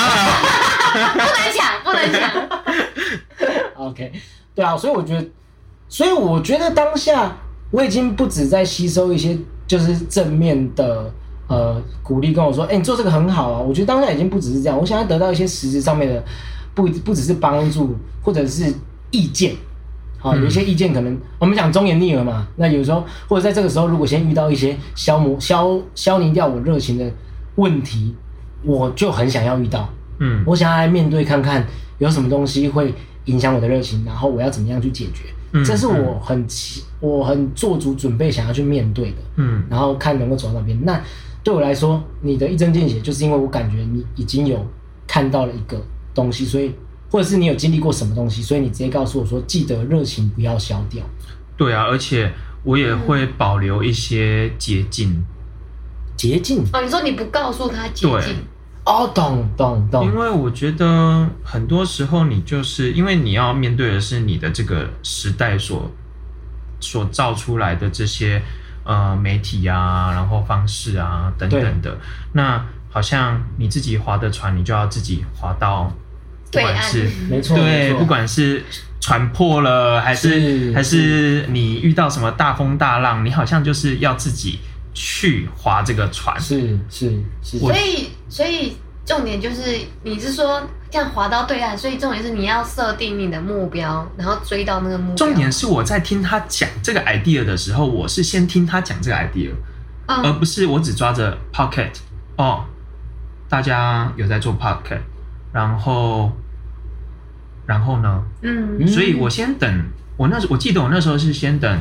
[0.93, 2.21] 不能抢，不能抢。
[3.75, 4.11] OK，
[4.55, 5.25] 对啊，所以我觉得，
[5.89, 7.35] 所以我觉得当下
[7.71, 11.11] 我已经不止在吸收一些就是正面的
[11.47, 13.59] 呃鼓励，跟我说，哎、你做这个很好啊。
[13.59, 16.23] 我觉得当下已经不只是这样，我想要得到一些实质上面的，
[16.73, 18.73] 不不只是帮助，或者是
[19.11, 19.55] 意见。
[20.21, 27.11] 好，有一些意见可能我们讲忠言逆耳嘛，那有时候或者在这个时候，如果先遇到一些消磨消消弭掉我热情的
[27.55, 28.15] 问题，
[28.63, 29.89] 我就很想要遇到。
[30.19, 31.65] 嗯我想要来面对看看
[31.97, 32.93] 有什么东西会
[33.25, 35.23] 影响我的热情，然后我要怎么样去解决。
[35.53, 40.77] 嗯这是我很期我很做足准备想要去面对的，嗯然后看能够走到哪边。
[40.85, 41.01] 那
[41.43, 44.63] 对我来说，你的一针见血，就是因为我感觉你已经有
[45.07, 45.81] 看到了一个
[46.13, 46.71] 东西，所以
[47.11, 51.03] 或者是你有经历过什么东西，所以你直接告诉我说，记得热情不要消掉。
[51.57, 52.31] 对啊，而且
[52.63, 55.23] 我也会保留一些捷径。
[56.15, 58.35] 捷径，哦，你说你不告诉他捷径，
[58.85, 60.05] 哦，懂懂懂。
[60.05, 65.89] 因，为我觉得很多时候你就是因为你要面对的是你的这个时代所
[66.79, 68.41] 所造出来的这些
[68.83, 71.97] 呃媒体啊，然后方式啊等等的，
[72.33, 75.91] 那好像你自己划的船，你就要自己划到，
[76.51, 78.63] 不对是没错，对，不管是
[78.99, 84.59] 船破了，还是是还是你遇到什么大风大浪，你好像就是要自己
[84.93, 86.39] 去划这个船。
[86.39, 87.11] 是是
[87.41, 95.15] 是，所以所以重点就是你是说这样划到对岸，所以重点是你要设定你的目标，然后追到那个目标。
[95.15, 99.51] 重点是我在听他讲这个 idea 的时候，我是先听他讲这个 idea，、
[100.05, 101.91] 而嗯不是我只抓着 pocket
[102.35, 102.65] 哦，
[103.49, 104.99] 大家有在做 pocket，
[105.51, 106.31] 然后
[107.71, 108.23] 然后呢？
[108.41, 108.77] 嗯。
[108.79, 109.65] 嗯所以我先等，
[110.17, 111.79] 我那时我记得我那时候是先等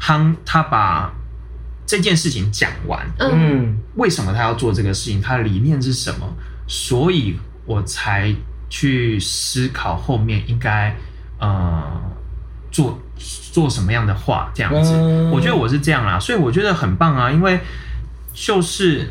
[0.00, 1.12] 夯他把
[1.84, 3.30] 这件事情讲完，嗯。
[3.32, 6.26] 嗯为什么他要做这个事情，他的理念是什么，
[6.68, 8.32] 所以我才
[8.68, 10.96] 去思考后面应该
[11.40, 11.82] 呃
[12.70, 12.98] 做
[13.52, 14.92] 做什么样的话这样子。
[14.94, 15.30] 嗯。
[15.32, 17.58] 我觉得我是这样啦，所以我觉得很棒啊，因为
[18.32, 19.10] 就是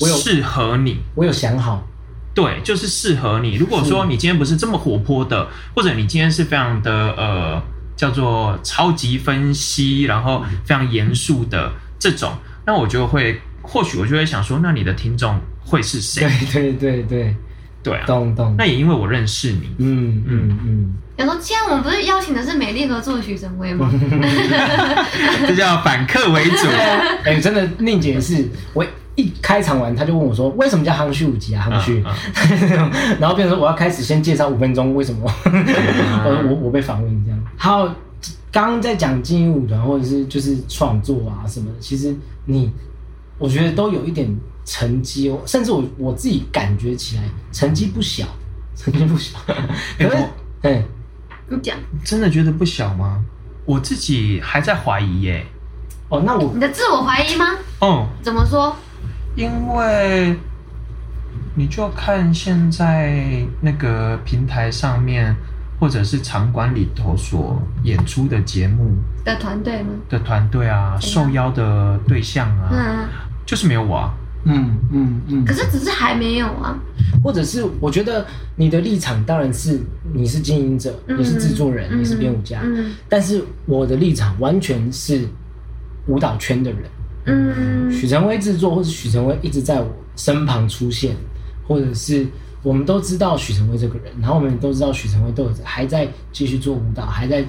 [0.00, 1.02] 我适合你。
[1.14, 1.86] 我有想好，
[2.34, 3.56] 对，就是适合你。
[3.56, 7.62] 如果说你今天不是这么活泼的，或者你今天是非常的呃
[7.94, 12.32] 叫做超级分析，然后非常严肃的这种，
[12.66, 16.72] 那我就会或许我就会想说，那你的听众会是谁对？
[16.72, 17.36] 对对对，
[17.82, 23.90] 对啊，懂懂那，也因为我认识你，嗯嗯嗯，想说，既然我们不是邀请的是美丽合作的许成威吗？
[25.46, 26.66] 这叫反客为主。
[27.24, 31.68] 哎，真的，宁姐是我一开场完，他就问我说，为什么叫夯虚五级啊？
[31.70, 37.38] 夯旭嗯， 然后变成说我要开始先介绍五分钟，为什么我 我我被访问这样。
[37.56, 37.84] 好，
[38.50, 42.14] 刚刚在讲精英舞团或者是就是创作啊什么的，其实
[42.46, 42.72] 你
[43.38, 47.22] 我觉得都有一点成绩哦，甚至我我自己感觉起来
[47.52, 48.24] 成绩不小，
[48.76, 49.38] 成绩不小。
[49.98, 50.28] 可是我，
[50.62, 50.82] 哎，
[51.48, 53.22] 你讲，真的觉得不小吗？
[53.64, 55.44] 我自己还在怀疑耶。
[56.08, 57.46] 哦，那我你的自我怀疑吗？
[57.80, 58.74] 哦，怎么说？
[59.34, 60.36] 因为
[61.54, 65.34] 你就看现在那个平台上面，
[65.80, 68.90] 或者是场馆里头所演出的节目
[69.24, 69.90] 的团队吗？
[70.08, 73.08] 的团队啊，受邀的对象啊，嗯，
[73.46, 74.14] 就是没有我啊。
[74.44, 76.76] 嗯嗯嗯可，是只是还没有啊。
[77.22, 79.80] 或者是我觉得你的立场当然是
[80.12, 85.28] 你是经营者，嗯你是制作人，嗯你是编舞家，嗯但是我的立场完全是
[86.06, 86.82] 舞蹈圈的人。
[87.24, 91.14] 嗯许成威制作，或是许成威一直在我身旁出现，
[91.66, 92.26] 或者是
[92.62, 97.44] 我们都知道许成威这个人，然后我们也都知道许成威都有还在继续做舞蹈，还在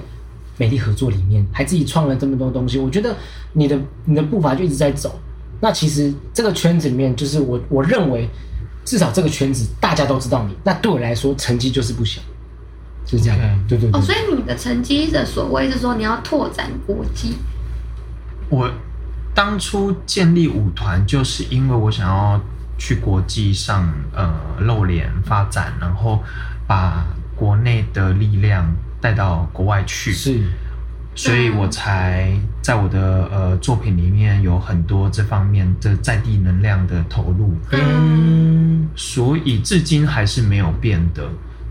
[0.56, 2.78] 美丽合作里面，还自己创了这么多东西。
[2.78, 3.16] 我觉得
[3.52, 5.18] 你的你的步伐就一直在走。
[5.60, 8.28] 那其实这个圈子里面，就是我我认为，
[8.84, 12.20] 至少这个圈子大家都知道你，那对我来说成绩就是不小，
[13.06, 13.88] 是这样对对。
[13.92, 17.34] 哦，所以你的成绩的所谓是说你要拓展国际。
[18.50, 18.70] 我
[19.34, 22.40] 当初建立舞团，就是因为我想要
[22.78, 26.22] 去国际上呃露脸发展，然后
[26.66, 30.12] 把国内的力量带到国外去。
[30.12, 30.40] 是
[31.16, 41.22] 所以我才在我的呃作品里面有很多这方面的在地能量的投入，嗯所以至今还是没有变的。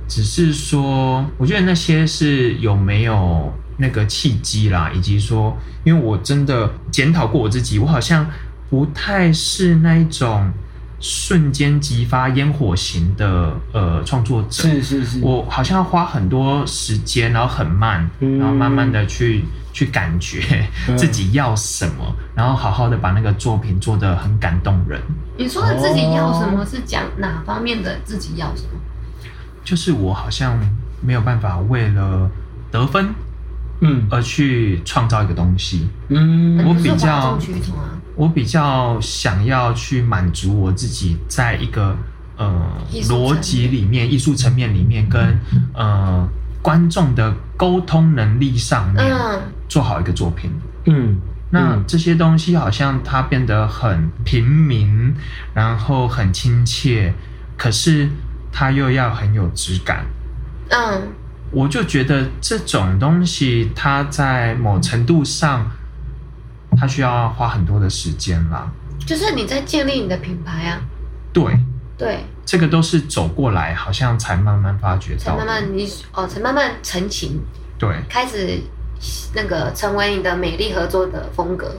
[0.07, 8.25] 只是说，我觉得那些是有没有那个契机啦，以及说，因为我真的检讨过我自己，我好像
[8.69, 10.51] 不太是那一种
[10.99, 14.63] 瞬间激发烟火型的呃创作者。
[14.63, 25.01] 是是是，我好像要花很多时间，然后很慢，嗯然后慢慢的去去感觉嗯 自己要什么，然后好好的把那个作品做得很感动人。
[25.37, 28.79] 你说的自己要什么是讲哪方面的自己要什么？
[29.63, 30.59] 就是我好像
[31.01, 32.29] 没有办法为了
[32.71, 33.09] 得分
[33.83, 34.07] 嗯。
[34.09, 36.65] 而去创造一个东西，嗯。
[36.65, 37.37] 我比较。
[38.15, 41.97] 我比较想要去满足我自己，在一个
[42.37, 42.63] 呃
[43.09, 45.35] 逻辑里面、艺术层面里面跟
[45.73, 46.23] 呃
[46.61, 49.41] 观众的沟通能力上面嗯。
[49.67, 50.51] 做好一个作品。
[50.85, 51.17] 嗯，嗯。
[51.49, 55.15] 那这些东西好像它变得很平民，
[55.55, 57.11] 然后很亲切，
[57.57, 58.07] 可是
[58.51, 60.05] 它又要很有质感。
[60.69, 61.01] 嗯
[61.53, 65.69] 我就觉得这种东西，它在某程度上，
[66.75, 68.71] 它需要花很多的时间啦。
[69.05, 70.81] 就是你在建立你的品牌啊，
[71.31, 71.59] 对，
[71.97, 75.45] 对，这个都是走过来，好像才慢慢发觉才到的。
[75.45, 77.39] 慢慢你哦，才慢慢成型，
[77.77, 78.59] 对，开始
[79.35, 81.75] 那个成为你的美丽合作的风格，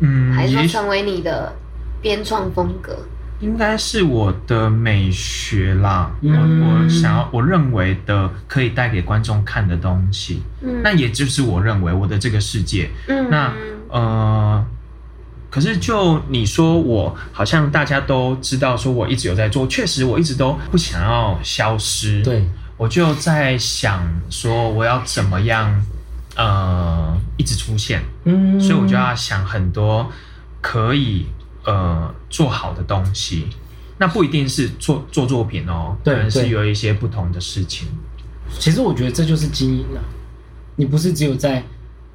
[0.00, 1.54] 嗯，还是说成为你的
[2.02, 2.98] 编创风格？
[3.44, 6.32] 应该是我的美学啦，嗯。
[6.32, 10.80] 我我想要我认为的可以带给观众看的东西，嗯。
[10.82, 12.90] 那也就是我认为我的这个世界。
[13.06, 13.28] 嗯。
[13.28, 13.52] 那
[13.90, 14.64] 呃，
[15.50, 22.44] 可是就你说我好像大家都知道，说我一直有在做，确实我一直都不想要消失。，对，
[22.78, 25.84] 我就在想说我要怎么样
[26.34, 30.10] 呃一直出现，嗯，所以我就要想很多
[30.60, 31.26] 可以
[31.64, 33.46] 呃做好的东西。
[33.96, 37.86] 那不一定是做做作品哦，可对能是有一些不同的事情。
[38.58, 40.02] 其实我觉得这就是经营啊，
[40.74, 41.62] 你不是只有在，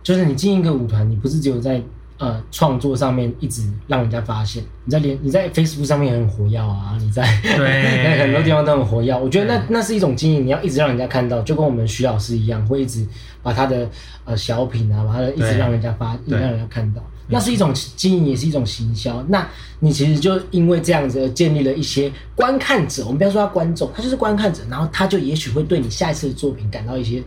[0.03, 1.81] 就是你经营一个舞团，你不是只有在
[2.17, 7.57] 呃创作上面一直让人家发现，你在连你在 Facebook 上面也很活跃啊， 你在对
[8.03, 9.17] 在很多地方都很活跃。
[9.17, 13.07] 我觉得那那是一种经营，你要一直让人家看到，就跟我们徐老师一样，会一直
[13.41, 13.89] 把他的
[14.25, 17.01] 呃小品啊，把他的一直让人家发，让人家看到。
[17.29, 19.23] 那是一种经营，也是一种行销。
[19.29, 19.47] 那
[19.79, 27.23] 你其实就因为这样子而建立了一些观看者，我们不要说他观众，他就是观看者，然后他就也许会对你下一次的作品感到一些、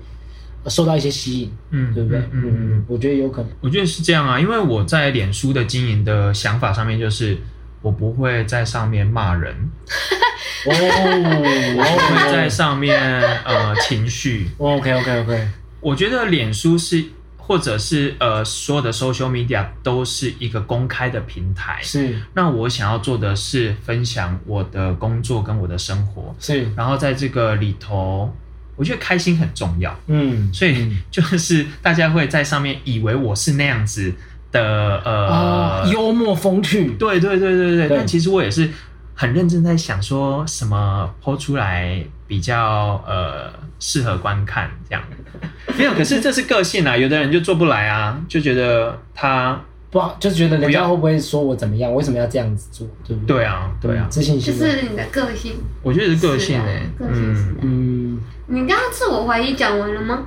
[0.64, 2.18] 呃受到一些吸引，嗯对不对？
[2.18, 3.50] 嗯嗯嗯嗯，我觉得有可能。
[3.61, 7.36] 我觉得是这样啊，因为我在脸书的经营的想法上面，就是
[7.80, 9.53] 我不会在上面骂人，
[10.66, 13.00] 哦，我不会在上面
[13.44, 14.48] 呃情绪。
[14.59, 15.48] OK OK OK，
[15.80, 17.05] 我觉得脸书是
[17.45, 21.80] 或者是呃所有的 social media 都是一个公开的平台。
[21.82, 22.16] 是。
[22.34, 28.32] 那我想要做的是分享我的工作跟我的生活，是，然后在这个里头，
[28.76, 29.95] 我觉得开心很重要。
[30.07, 34.14] 嗯，所以就是大家会在上面以为我是那样子
[34.53, 37.97] 的呃、啊，幽默风趣，对对对对对，对。
[37.99, 38.70] 但其实我也是
[39.14, 45.02] 很认真在想说什么剖出来比较呃适合观看这样。
[45.78, 49.60] 没有，可是这是个性啊，有的人就做不来啊，就觉得他
[49.90, 51.92] 不好就觉得人不要家会不会说我怎么样？
[51.94, 52.86] 为什么要这样子做？
[53.06, 53.36] 对不对？
[53.36, 54.70] 对啊对啊嗯，自信就心的。
[54.70, 55.52] 是你的个性。
[55.82, 60.24] 我觉得是个性是啊哎、个性嗯，你刚刚自我怀疑讲完了吗？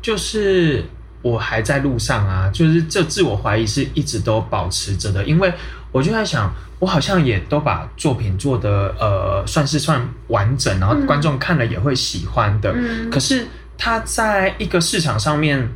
[0.00, 0.84] 就是
[1.22, 5.52] 我还在路上啊，就是这自我怀疑是一直都保持着的，因为
[5.92, 12.72] 我就在想，我好像也都把作品做的呃算是算完整，然后嗯观众看了也会喜欢的。
[12.74, 13.46] 嗯可是
[13.78, 15.68] 它在一个市场上面，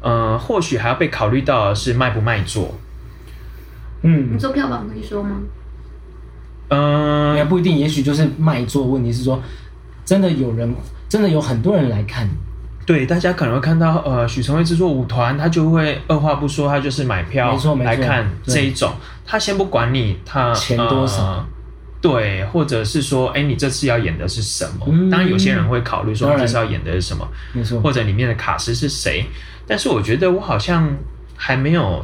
[0.00, 2.74] 呃，或许还要被考虑到的是卖不卖座。
[4.02, 5.36] 嗯你，做票房可以说吗？
[6.70, 8.86] 嗯、也不一定，也许就是卖座。
[8.86, 9.42] 问题是说，
[10.04, 10.74] 真的有人，
[11.08, 12.28] 真的有很多人来看，
[12.88, 18.90] 对，大家可能会看到，呃，许成辉制作舞团，他就会二话不说，他就是买票来看这一种，
[19.26, 21.46] 他先不管你他钱多少呃
[22.00, 24.86] 对，或者是说，哎，你这次要演的是什么？
[24.88, 27.92] 嗯当然，有些人会考虑说，这次要演的是什么，没错或。
[27.92, 29.26] 者里面的卡司是谁。
[29.66, 30.90] 但是我觉得我好像
[31.36, 32.02] 还没有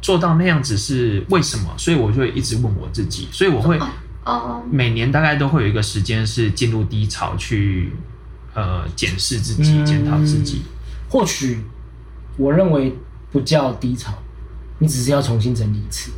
[0.00, 1.74] 做到那样子，是为什么？
[1.76, 3.76] 所以我就会一直问我自己，所以我会
[4.24, 7.92] 哦，每年大概都会有一个时间是进入低潮去。
[8.54, 10.62] 呃，检视自己，嗯检讨自己。
[11.08, 11.64] 或许
[12.36, 12.94] 我认为
[13.30, 14.12] 不叫低潮，
[14.78, 16.10] 你只是要重新整理一次，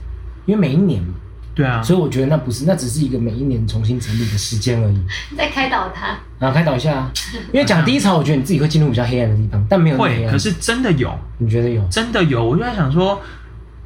[0.47, 1.15] 因为每一年嘛，
[1.55, 4.99] 对啊，所以我觉得那不是，那只是一个每一年重新整理的时间而已。
[5.31, 6.19] 你在开导他。
[6.39, 7.13] 然后开导一下啊，
[7.53, 11.87] 因为讲低潮，我觉得你自己会进入比较黑暗的地方，但没有会，可是真的有，你觉得有？
[11.89, 13.21] 真的有，我就在想说，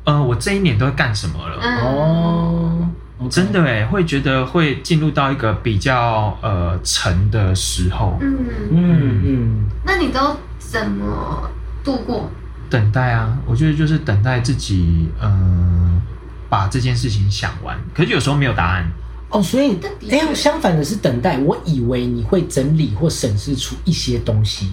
[0.05, 1.59] 呃，我这一年都在干什么了？
[1.63, 2.86] 嗯，
[3.31, 8.37] 真的哎，会觉得会进入到一个比较呃沉的时候，嗯，
[8.71, 11.51] 嗯嗯，那你都怎么
[11.83, 12.31] 度过？
[12.69, 16.03] 等待啊，我觉得就是等待自己，呃，
[16.49, 17.79] 把这件事情想完。
[17.95, 18.85] 可是有时候没有答案，
[19.31, 20.19] 哦，所以但的确。
[20.19, 24.73] 哎，相反的是等待，我以为你会整理或审视出一些东西，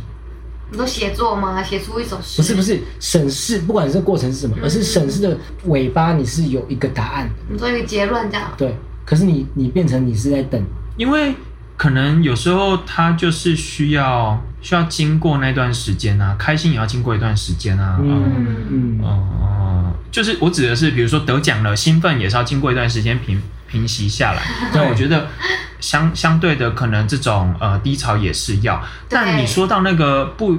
[0.73, 1.61] 你都写作吗？
[1.63, 2.41] 写出一首诗？
[2.41, 8.51] 不是不，是审视，不管这个过程是什么，而是审视的尾巴，你是有一个答案的，你做一个结论这样。
[8.57, 8.75] 对。
[9.05, 10.59] 可是你你变成你是在等，
[10.95, 11.35] 因为
[11.75, 23.39] 可能有时候他就是需要需要经过那段时间啊，开心也要经过一段时间啊，嗯嗯嗯哦，就是我指的是，比如说得奖了，兴奋也是要经过一段时间平
[23.73, 24.43] 平息下来。
[24.71, 25.27] 对那我觉得
[25.79, 28.81] 相相对的，可能这种呃低潮也是要。
[29.09, 30.55] 但你说到那个不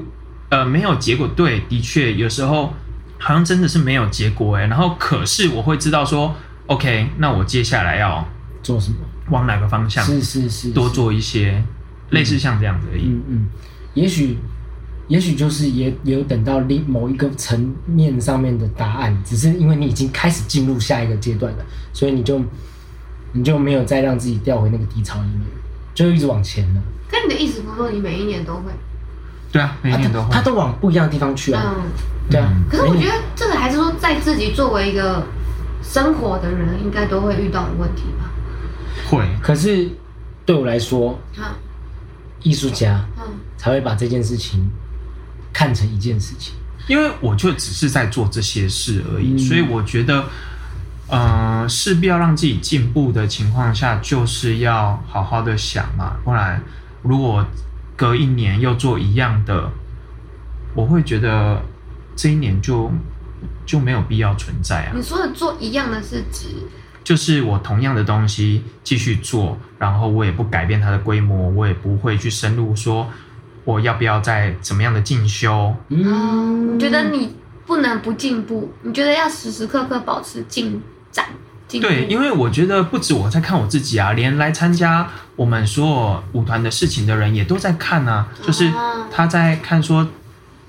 [0.48, 2.74] 呃没有结果，对，的确有时候
[3.18, 4.66] 好像真的是没有结果哎。
[4.66, 6.34] 然后可是我会知道说
[6.66, 8.26] ，OK，那我接下来要
[8.62, 8.96] 做什么？
[9.30, 11.64] 往哪个方向是是是，是多做一些
[12.10, 13.04] 类似像这样子而已。
[13.06, 13.46] 嗯嗯，
[13.94, 14.36] 也许，
[15.08, 22.38] 也许就是也也有等到另某一个层面上面的答案，只是因为你已经开始进入下一个阶段了，所以你就
[23.34, 25.40] 你就没有再让自己掉回那个低潮里面，
[25.94, 26.80] 就一直往前了。
[27.10, 28.72] 跟你的意思不是说你每一年都会？
[29.52, 30.28] 对啊，每一年都会。
[30.32, 31.82] 他都往不一样的地方去啊，嗯，
[32.30, 32.48] 对啊。
[32.50, 35.26] 嗯可是我觉得这个还是说，在自己作为一个
[35.82, 38.30] 生活的人，应该都会遇到的问题吧。
[39.10, 39.88] 会，可是
[40.46, 41.44] 对我来说，嗯
[42.42, 43.24] 艺术家嗯，
[43.56, 44.68] 才会把这件事情
[45.52, 46.54] 看成一件事情。
[46.86, 50.24] 因为我就只是在做这些事而已，嗯所以我觉得，
[51.14, 56.60] 呃，势必要让自己进步的情况下，就是要好好的想嘛，不然
[57.02, 57.46] 如果
[57.94, 59.70] 隔一年又做一样的，
[60.74, 61.62] 我会觉得
[62.16, 62.90] 这一年就
[63.64, 64.92] 就没有必要存在啊。
[64.92, 66.48] 你说的做一样的是指，
[67.04, 73.08] 就是我同样的东西继续做，然后我也不改变它的规模，我也不会去深入说
[73.64, 75.72] 我要不要再怎么样的进修。
[75.90, 80.82] 嗯，你觉得你不能不进步，你觉得要时时刻刻保持进
[81.14, 81.24] 展，
[81.68, 90.06] 对，因为我觉得不止我在看我自己啊，连来参加我们所有舞团的事情的人也都在看啊，就是哦他在看说，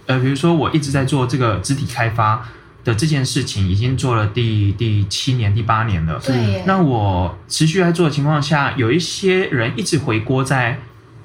[0.06, 2.48] 呃，比如说我一直在做这个肢体开发
[2.84, 6.22] 的这件事情，已经做了第第七年、第八年了。
[6.24, 10.80] 对，那我持续在做的情况下，有一些人一直回锅在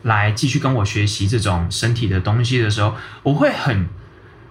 [0.04, 3.86] 来继续跟我学习这种身体的东西的时候，我会很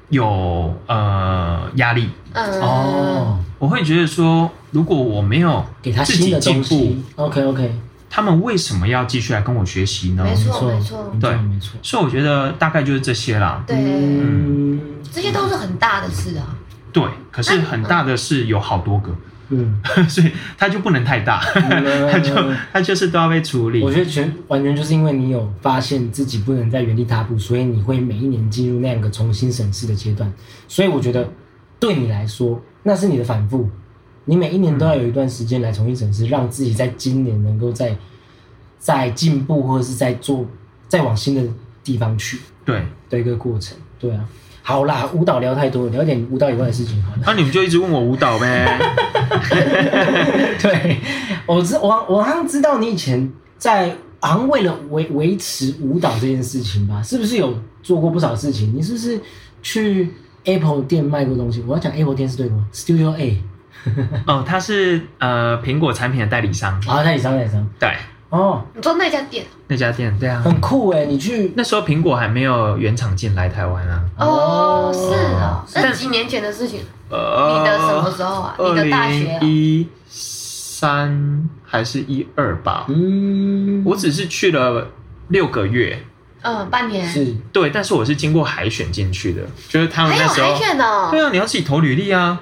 [0.10, 2.10] 有呃压力。
[2.34, 7.04] 嗯哦，我会觉得说，如果我没有给他自新的己进步西，。
[7.16, 10.24] OK OK，他们为什么要继续来跟我学习呢？
[10.24, 11.80] 没没错错没错对没错。
[11.82, 13.64] 所以我觉得大概就是这些啦。
[13.66, 14.80] 对，嗯
[15.12, 16.56] 这些都是很大的事啊。
[16.94, 19.12] 对，可是很大的事有好多个，
[19.50, 21.40] 嗯， 所以它就不能太大，
[22.12, 22.34] 它就
[22.72, 23.92] 它就是都要被处理我。
[23.92, 30.32] 觉得全完全就是因为你有发现自己不能在原地踏步，所以你会每一年进入那样一个重新审视的阶段。
[30.68, 31.28] 所以我觉得
[31.80, 33.70] 对你来说，那是你的反复，
[34.26, 37.96] 你每一年都要有一段时间来重新审视，让自己在今年能够在
[38.78, 40.46] 在进步，或者是在做
[40.88, 41.44] 再往新的
[41.84, 43.78] 地方去对，的一个过程。
[44.00, 44.24] 对啊，
[44.70, 47.18] 好啦，舞蹈聊太多了，聊点舞蹈以外的事情好了。
[47.26, 48.78] 那你们就一直问我舞蹈呗。
[50.62, 51.00] 对，
[51.48, 53.90] 我知我我好像知道你以前在
[54.20, 58.72] 好像为了维维持舞蹈这件事情吧，是不是有做过不少事情？
[58.76, 59.20] 你是不是
[59.64, 60.14] 去
[60.44, 61.64] Apple 店卖过东西？
[61.66, 63.42] 我要讲 Apple 店是对的吗？Studio A，
[64.28, 66.80] 哦，他是呃苹果产品的代理商。
[66.88, 67.90] 啊，代理商代理商对，
[68.30, 70.40] 哦，你说那家店那家店，对啊。
[70.46, 71.06] 很酷哎！
[71.06, 74.04] 你去那时候苹果还没有原厂进来台湾啊。
[74.20, 75.00] 哦，是
[75.36, 78.56] 哦，那几年前的事情，呃，你的什么时候啊？
[78.60, 79.40] 你的大学啊？
[79.42, 82.86] 一三还是一二吧？
[82.90, 84.88] 嗯，我只是去了
[85.30, 86.04] 六个月，
[86.44, 87.08] 嗯，半年。
[87.08, 91.08] 是对，但是我是经过海选进去的，就是他们还有那时候海，选哦。
[91.10, 92.40] 对啊，你要自己投履历啊，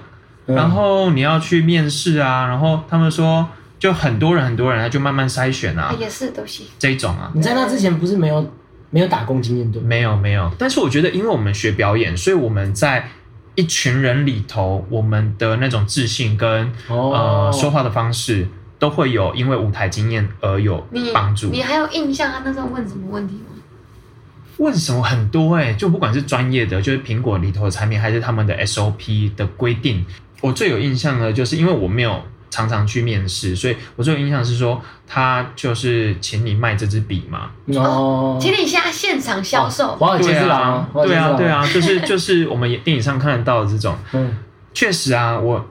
[0.47, 3.47] 嗯然后你要去面试啊，然后他们说
[3.79, 6.65] 就很多人很多人，他就慢慢筛选啊啊，，也是，都行。
[6.79, 7.31] 这一种啊。
[7.33, 8.53] 你在那之前不是没有
[8.89, 9.87] 没有打工经验对吗？
[9.87, 13.09] 没有没有，但是我觉得，因为我们学表演，所以我们在
[13.55, 18.47] 一群人里头，我们的那种自信跟、哦呃说话的方式，
[18.79, 21.49] 都会有因为舞台经验而有帮助。
[21.49, 23.41] 你还有印象他那时候问什么问题吗？
[24.57, 30.03] 问什么很多哎、就不管是专业的，就是苹果里头的产品，还是他们的 SOP 的规定，
[30.41, 39.95] 我最有印象的，就是因为我没有常常去面试，所以我最有印象是说，他就是请你卖这支笔嘛，哦，请你现在现场销售。
[39.95, 44.37] 华尔街对之狼啊，对啊，对，啊，就是就是我们也电影上看得到的这种， 嗯
[44.73, 45.65] 确实啊，我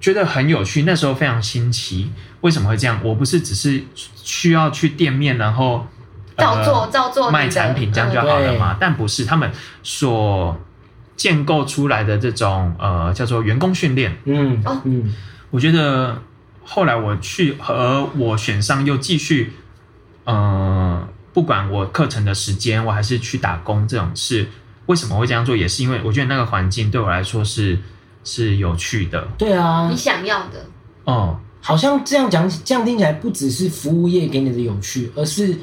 [0.00, 2.10] 觉得很有趣，那时候非常新奇。
[2.42, 2.98] 为什么会这样？
[3.02, 3.82] 我不是只是
[4.14, 5.86] 需要去店面，然后
[6.36, 8.76] 照做照做卖产品，这样就好了嘛？
[8.80, 9.50] 但不是，他们
[9.82, 10.58] 所
[11.16, 15.14] 建构出来的这种呃叫做员工训练，嗯哦嗯
[15.50, 16.22] 我觉得
[16.64, 19.52] 后来我去和我选上又继续，
[20.24, 24.48] 呃，不管我课程的时间，我还是去打工这种事，
[24.86, 25.56] 为什么会这样做？
[25.56, 27.78] 也是因为我觉得那个环境对我来说是
[28.24, 30.66] 是有趣的对啊你，想要的。
[31.04, 31.40] 哦。
[31.62, 35.54] 好像这样讲，这样听起来不只是服务业给你的有趣，而是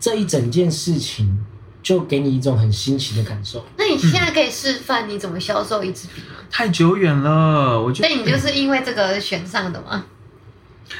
[0.00, 1.38] 这一整件事情
[1.86, 3.64] 就给你一种很新奇的感受。
[3.76, 6.34] 那你现在可以示范你怎么销售一支笔吗？
[6.50, 10.04] 太久远了，我觉得那你就是因为这个选上的吗？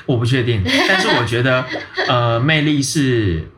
[0.06, 1.64] 我不确定，但是我觉得
[2.06, 3.50] 呃魅力是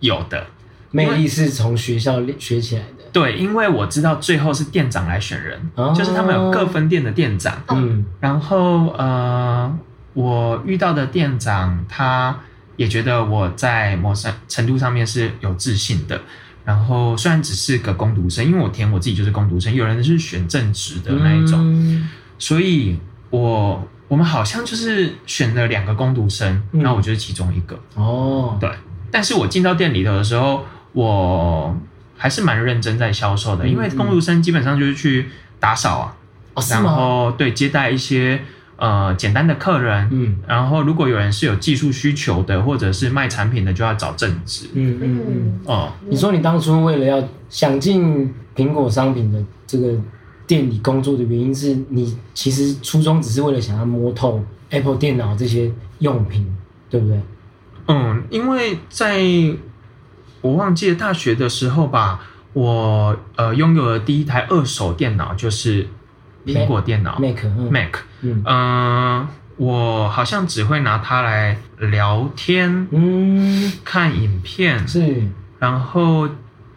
[0.00, 0.46] 有的。
[0.92, 3.04] 魅力是从学校练学起来的。
[3.12, 9.78] 对，因为我知道最后是店长来选人，哦就是他们有各分店的店长，嗯然后呃，
[10.14, 12.40] 我遇到的店长他
[12.76, 16.18] 也觉得我在某程程度上面是有自信的。
[16.64, 22.08] 然后虽然只是个工读生，因为我填我自己就是工读生，有人是选正职的那一种，嗯
[22.38, 22.98] 所以
[23.30, 26.82] 我我们好像就是选了两个工读生，嗯。
[26.82, 27.78] 那、我就是其中一个。
[27.94, 28.70] 哦，对，
[29.10, 31.76] 但是我进到店里头的时候，我
[32.16, 36.16] 还是蛮认真在销售的，嗯因为工读生基本上就是去打扫啊，
[36.70, 36.82] 然？
[36.84, 38.42] 后对接待一些
[38.82, 44.66] 呃简单的客人，嗯然后如果有人是有技术需求的，或者是卖产品的，就要找正职。
[44.74, 45.24] 嗯嗯嗯。
[45.28, 49.94] 嗯，哦，你说你当初为了要想进苹果商品的这个
[50.48, 55.70] 店里工作的原因，是你其实初衷只是为了想要摸透 Apple 电脑这些
[56.00, 56.52] 用品，
[56.90, 57.20] 对不对？
[57.86, 59.22] 嗯，因为在
[60.40, 62.18] 我忘记了大学的时候吧，
[62.52, 65.86] 我呃拥有的第一台二手电脑就是
[66.44, 67.94] 苹果电脑 Mac，嗯 Mac。
[67.94, 76.28] 嗯嗯、我好像只会拿它来聊天、嗯，看影片，是然后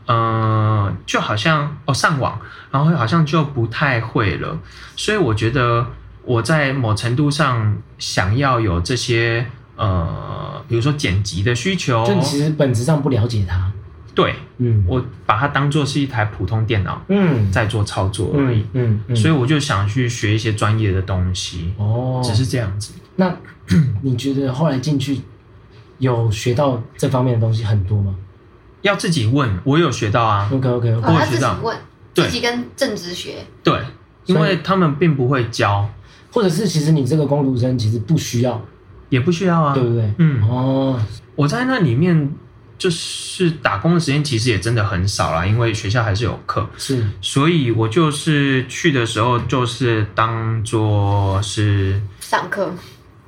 [0.06, 2.40] 呃，就好像哦上网，
[2.72, 4.58] 然后好像就不太会了。
[4.96, 5.88] 所以我觉得
[6.24, 13.72] 我在某程度上想要有这些呃，比如说剪辑的需求就，你其实本质上不了解它。
[14.16, 14.84] 对嗯。
[14.88, 17.52] 我把它当做是一台普通电脑嗯。
[17.52, 18.62] 在做操作而已。
[18.74, 18.94] 嗯。
[18.94, 22.94] 嗯嗯，所以我就想去学一些专业的东西，哦，只是这样子。
[23.18, 23.36] 那
[24.02, 25.20] 你觉得后来进去
[26.00, 28.16] 有学到这方面的东西很多吗？
[28.82, 31.76] 要自己问，我有学到啊，？OK OK 我知道问，
[32.14, 32.26] 对。
[32.26, 33.80] 自己跟正职学，对，
[34.26, 35.90] 因为他们并不会教，
[36.32, 38.62] 或者是其实你这个工读生其实不需要，
[39.10, 40.14] 也不需要啊，对不对？
[40.20, 40.48] 嗯。
[40.48, 41.02] 哦，
[41.36, 42.32] 我在那里面
[42.78, 47.06] 就是打工的时间其实也真的很少啦，因为学校还是有课，是。
[47.22, 52.74] 所以我就是去的时候就是当做是上课，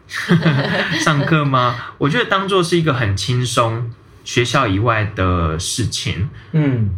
[0.99, 1.75] 上课吗？
[1.97, 3.89] 我觉得当做是一个很轻松
[4.25, 6.89] 学校以外的事情，嗯，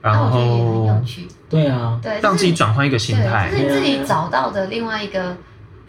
[0.00, 3.50] 然那我觉得也很后有趣，对啊，对，让自己转换一个心态。
[3.50, 5.36] 是你自己找到的另外一个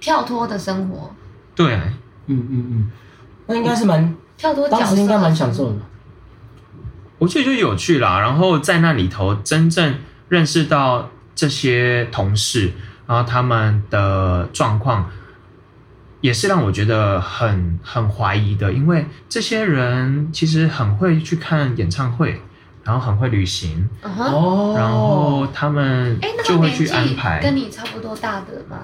[0.02, 1.14] 跳脱的生活，
[1.56, 1.76] 对，
[2.28, 2.92] 嗯嗯嗯，
[3.48, 5.78] 那应该是蛮，跳脱当时应该蛮享受的。
[7.20, 8.20] 我觉得就有趣啦。
[8.20, 9.96] 然后在那里头真正
[10.28, 12.72] 认识到这些同事，
[13.06, 15.10] 然后他们的状况，
[16.22, 22.42] 也是让我觉得很很怀疑的，因为这些人其实很会去看演唱会，
[22.84, 27.40] 然后很会旅行，然后他们哎，就会去安排。
[27.42, 28.78] 跟你差不多大的吗？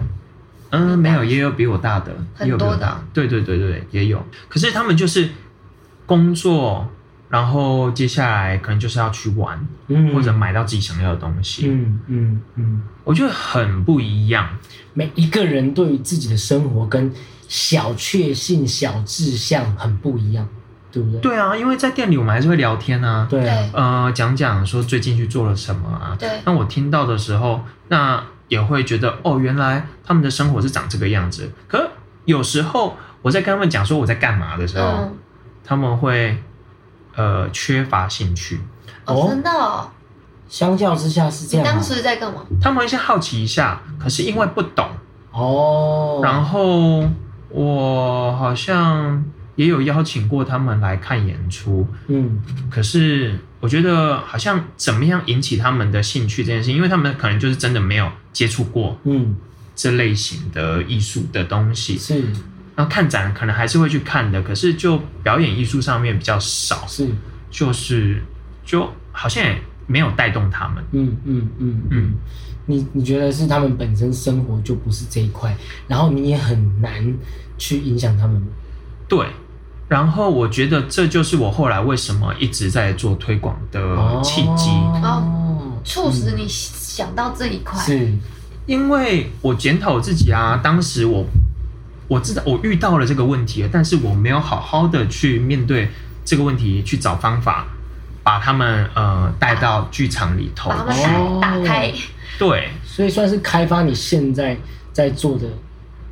[0.72, 4.22] 嗯，没有，也有比我大的，很也有比我多的大，对对对对，也有。
[4.50, 5.30] 可是他们就是
[6.06, 6.90] 工作，
[7.36, 9.60] 然后接下来可能就是要去玩，
[9.90, 14.48] 嗯或者买到自己想要的东西，嗯嗯嗯，我觉得很不一样。
[14.94, 17.12] 每一个人对于自己的生活跟
[17.50, 20.48] 小确幸、小志向很不一样，
[20.94, 21.20] 对不对？
[21.20, 26.16] 对啊，因为在店里我们还是会聊天啊，对啊，呃，讲讲说最近去做了什么啊。
[26.18, 31.52] 对那我听到的时候，那也会觉得哦，原来他们的生活是长这个样子。
[31.68, 31.92] 可
[32.24, 35.14] 有时候我在跟他们讲说我在干嘛的时候，嗯，
[35.66, 36.42] 他们会
[37.16, 38.60] 呃缺乏兴趣，
[39.06, 39.90] 哦哦，真的哦，
[40.48, 41.70] 相较之下是这样啊。
[41.70, 42.42] 你当时在干嘛？
[42.62, 44.88] 他们会先好奇一下，可是因为不懂，
[45.32, 47.04] 哦，然后
[47.50, 49.24] 我好像
[49.56, 52.42] 也有邀请过他们来看演出，嗯。
[52.70, 59.36] 可是我觉得好像怎么样引起他们的兴趣这件事，因为他们可能就是真的没有接触过嗯。
[59.78, 62.24] 这类型的艺术的东西，是
[62.76, 67.10] 然后看展可能还是会去看的，可是就表演艺术上面比较少，是，
[67.50, 68.22] 就是
[68.66, 69.58] 就好像也
[69.88, 70.84] 没有带动他们。
[70.92, 72.14] 嗯嗯嗯嗯嗯，
[72.66, 75.56] 你你觉得是他们本身生活就不是这一块，
[75.88, 76.92] 然后你也很难
[77.58, 78.48] 去影响他们吗。
[79.08, 79.28] 对，
[79.88, 83.80] 然后我觉得这就是我后来为什么一直在做推广的
[84.22, 84.70] 契机，
[85.02, 88.12] 哦，促使你想到这一块，是
[88.66, 91.24] 因为我检讨我自己啊，当时我
[92.08, 95.90] 我知道我遇到了这个问题，但是我没有好好的去面对
[96.24, 97.66] 这个问题，去找方法
[98.24, 100.78] 把他们呃带到剧场里头把。
[100.78, 101.92] 他们哦打打开，
[102.38, 104.58] 对，所以算是开发你现在
[104.92, 105.48] 在做的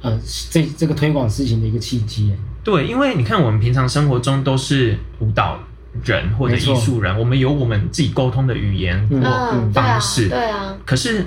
[0.02, 0.20] 呃
[0.50, 2.34] 这这个推广事情的一个契机。
[2.64, 5.60] 对，因为你看，我们平常生活中都是舞蹈
[6.04, 10.30] 人或者艺术人，我们有我们自己沟通的语言嗯或嗯，对啊方式。
[10.30, 11.26] 对啊，可是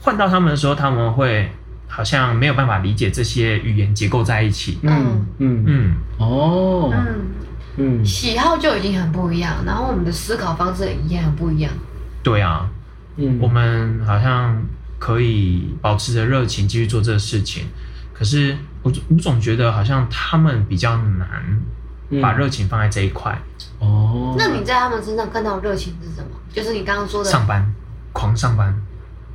[0.00, 1.50] 换到他们的时候，他们会
[1.94, 4.78] 好像没有办法理解这些语言结构在一起。
[4.82, 5.64] 嗯嗯。
[5.66, 6.90] 嗯，哦。
[6.92, 7.06] 嗯，
[7.76, 8.04] 嗯。
[8.04, 11.72] 喜好就已经很不一样，然后我们的思考方式也很不一样，
[12.22, 12.68] 对啊，
[13.16, 14.60] 嗯，我们好像
[14.98, 17.64] 可以保持着热情继续做这个事情，
[18.12, 21.62] 可是我我总觉得好像他们比较难
[22.10, 22.20] 嗯。
[22.20, 23.40] 把热情放在这一块。
[23.78, 26.30] 哦，那你在他们身上看到的热情是什么？
[26.52, 27.64] 就是你刚刚说的上班，
[28.12, 28.74] 狂上班，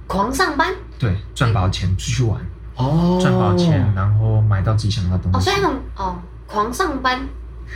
[0.07, 2.39] 狂上班对，赚饱钱出去玩，
[2.75, 3.17] 哦。
[3.19, 5.49] 赚饱钱，然后买到自己想要的哦，东西。
[5.49, 5.61] 所以。
[5.61, 7.19] 他们哦狂上班，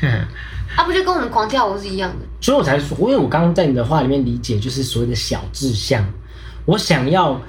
[0.02, 0.08] 哼
[0.76, 2.26] 啊不就跟我们狂跳舞是一样的？
[2.42, 6.04] 所以我才说，因为我刚刚在你的话里面理解，就是所谓的小志向，
[6.66, 7.40] 我想要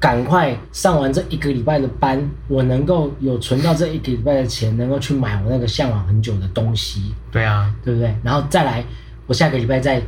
[0.00, 8.14] 赶快上完这一个礼拜的班，我能够有存到这一个礼拜的钱，能够去买我那个向往很久的东西，对啊，对不对？
[8.24, 8.84] 然后再来，
[9.26, 10.02] 我下个礼拜再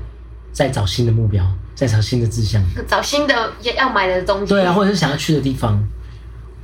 [0.57, 4.47] 再找新的目标，再找新的志向，找新的要要买的东西。
[4.47, 5.79] 对啊，或者是想要去的地方，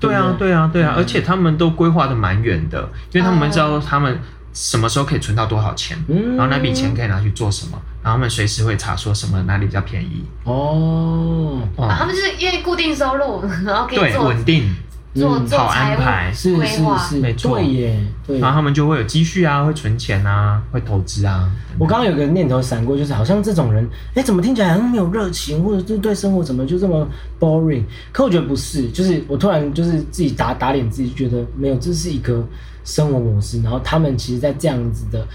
[0.00, 4.18] 对啊，对啊，对啊，而且他们都规划的蛮远的，因为他们知道他们
[4.54, 6.36] 什么时候可以存到多少钱，嗯。
[6.36, 14.76] 然后那笔钱可以拿去做什么，然后他们随时会查说什么哪里比较便宜，哦，哦啊，他们就是因为固定收入，然后可以对，做稳定，嗯
[15.14, 16.82] 做做好安排是是。
[16.98, 18.38] 是，没错对耶，对。
[18.38, 21.50] 然后他们就会有积蓄啊，会存钱啊，会投资啊。
[21.78, 27.06] 我刚刚有个念头闪过，就是好像这种人，哎，怎么听起来好像没有热情，或者是对生活怎么就这么
[27.38, 27.82] boring？
[28.12, 32.46] 可我觉得不是，就是我突然就是自己打打脸自己，觉得没有，这是一个
[32.84, 33.60] 生活模式。
[33.62, 35.26] 然后他们其实，在这样子的，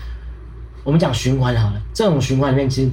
[0.84, 2.90] 我们讲循环好了，这种循环里面，其实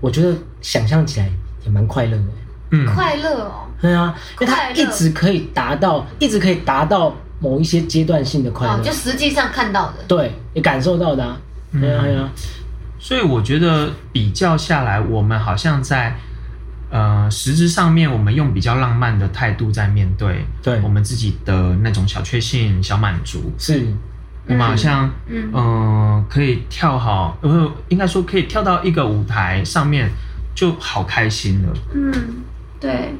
[0.00, 1.30] 我觉得想象起来
[1.64, 2.24] 也蛮快乐的。
[2.72, 9.94] 嗯，快乐哦，对啊，因为他一直可以达到，一直可以达到某一些阶段性的快乐，哦，就实际上看到的。
[10.08, 11.36] 对你感受到的啊。
[11.72, 12.30] 嗯对啊，对啊，
[12.98, 16.16] 所以我觉得比较下来，我们好像在
[16.90, 23.52] 呃实质上面，我们用比较浪漫的态度在面对对我们自己的那种小确幸、小满足。
[23.58, 23.86] 是，
[24.46, 30.08] 我们好像嗯嗯、可以跳好，呃，应该说可以跳到一个舞台上面
[30.54, 31.72] 就好开心了。
[31.92, 32.12] 嗯，
[32.80, 33.12] 对，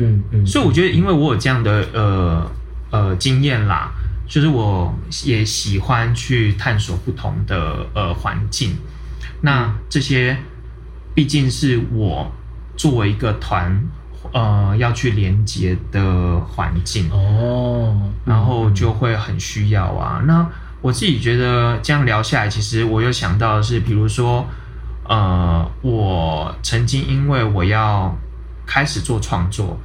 [0.00, 2.50] 嗯嗯，所以我觉得，因为我有这样的呃
[2.90, 3.92] 呃经验啦，
[4.26, 4.92] 就是我
[5.24, 8.76] 也喜欢去探索不同的呃环境。
[9.42, 10.36] 那这些
[11.14, 12.30] 毕竟是我
[12.76, 13.78] 作为一个团
[14.32, 17.94] 呃要去连接的环境，哦，
[18.24, 20.22] 然后就会很需要啊。
[20.26, 20.46] 那
[20.80, 24.46] 我自己觉得这样聊下来，其实我有想到的是，比如说，
[25.06, 28.16] 呃，我曾经因为我要
[28.66, 29.78] 开始做创作，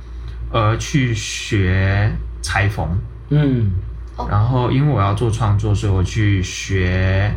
[0.55, 2.09] 而去学
[2.41, 2.87] 裁缝，
[3.29, 3.71] 嗯。
[4.15, 4.25] 哦。
[4.31, 7.29] 然后因为我要做创作，所以我去学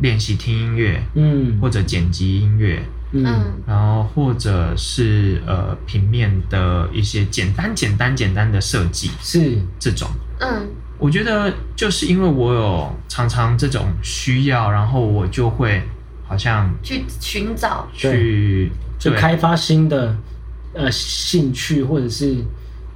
[0.00, 1.60] 练习听音乐嗯。
[1.60, 2.82] 或者剪辑音乐。
[3.12, 3.22] 嗯。
[3.26, 9.58] 嗯然后或者是呃平面的一些简单简单简单的设计是。
[9.78, 10.08] 这种，
[10.40, 10.66] 嗯。
[10.98, 15.82] 我觉得就是因为我有常常这种需要，然后我就会
[16.26, 17.86] 好像去寻找。
[17.92, 19.12] 去对。
[19.12, 20.16] 就开发新的
[20.72, 22.36] 呃兴趣或者是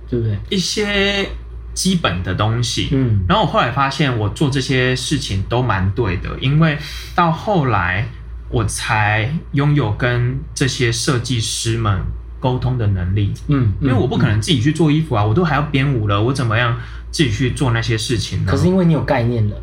[0.09, 0.39] 对不对？
[0.51, 1.29] 一些
[1.75, 2.89] 基本的东西。
[2.93, 6.79] 嗯然后我后来发现，我做这些事情都蛮对的，因为
[7.15, 8.09] 到后来
[8.49, 12.01] 我才拥有跟这些设计师们
[12.39, 13.33] 沟通的能力。
[13.49, 16.79] 嗯，因为我不可能自己去做衣服啊，我都还要编舞了，我怎么样
[17.11, 18.51] 自己去做那些事情呢？
[18.51, 19.57] 可是因为你有概念了，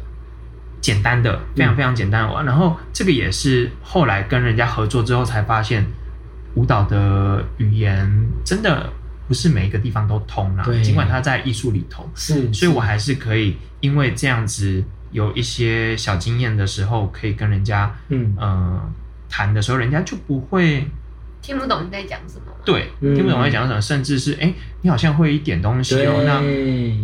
[0.82, 2.44] 简单的，非常嗯非常简单的。
[2.44, 5.86] 然后这个也是后来跟人家合作之后才发现，
[6.56, 8.92] 舞蹈的语言真的
[9.28, 10.64] 不是每一个地方都通啦。
[10.64, 10.82] 对。
[10.82, 18.36] 尽管它在艺术里头，是，所以我还是可以因为这样子有一些小经验的时候，可以跟人家嗯。
[18.38, 18.82] 呃
[19.30, 20.86] 谈的时候，人家就不会
[21.42, 22.54] 听不懂你在讲什么？
[22.64, 23.16] 对嗯。
[23.16, 24.54] 听不懂我在讲什么，甚至是哎、诶
[24.84, 26.40] 你好像会一点东西哦，那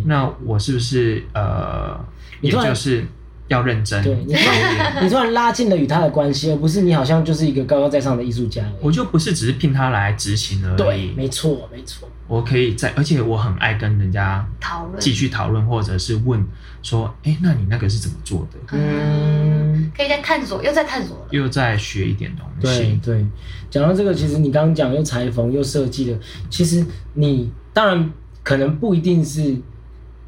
[0.06, 1.98] 那我是不是呃，
[2.40, 3.04] 也就是
[3.50, 4.34] 要认真对你？
[5.02, 8.64] 你突然拉近了与他的关系，而不是你好像就是一个高高在上的艺术家。
[8.80, 16.44] 我就不是只是聘他来执行而对，已，没错没错，我可以在，而且我很爱跟人家讨论继续讨论，或者是问
[16.82, 18.58] 说，哎、那你那个是怎么做的？
[18.78, 19.90] 嗯。
[19.96, 21.26] 可以再探索，又在探索了。
[21.30, 23.00] 又在学一点东对西。
[23.02, 23.26] 对，
[23.68, 26.16] 讲到这个，其实你刚刚讲又裁缝又设计的，
[26.48, 26.84] 其实
[27.14, 28.10] 你当然
[28.44, 29.56] 可能不一定是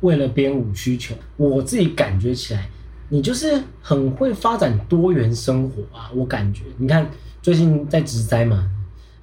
[0.01, 2.69] 为了编舞需求，我自己感觉起来，
[3.13, 7.07] 你就是很会发展多元生活啊，我感觉，你看
[7.43, 8.67] 最近在植栽嘛，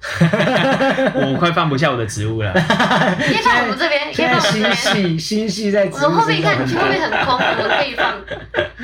[0.00, 2.52] 我快放不下我的植物了。
[2.52, 4.76] 可以放我们这边，可以放我们这边。
[4.76, 8.14] 心系心系在植物我们后面看，后面很空，我们可以放。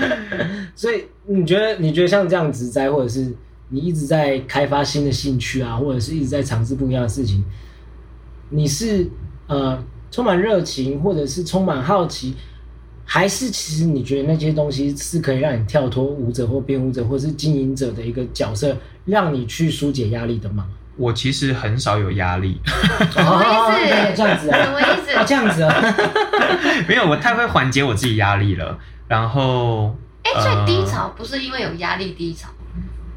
[0.74, 3.32] 所以你觉得，你觉得像这样植栽，或者是
[3.68, 7.44] 你一直在开发新的兴趣啊，或者是一直在尝试不一样的事情，
[8.50, 9.08] 你是
[9.46, 9.80] 呃
[10.10, 12.34] 充满热情，或者是充满好奇，
[13.08, 20.66] 还是其实你觉得那些东西是可以让你跳脱舞者或编舞者或是经营者的一个角色，让你去疏解压力的吗？
[20.96, 22.58] 我其实很少有压力，
[23.10, 23.46] 什么意
[23.86, 24.16] 思？
[24.16, 25.14] 这样子啊什么意思？
[25.14, 25.74] 啊，这样子啊，
[26.88, 28.78] 没有，我太会缓解我自己压力了。
[29.06, 32.48] 然后，哎，所以低呃潮不是因为有压力低潮，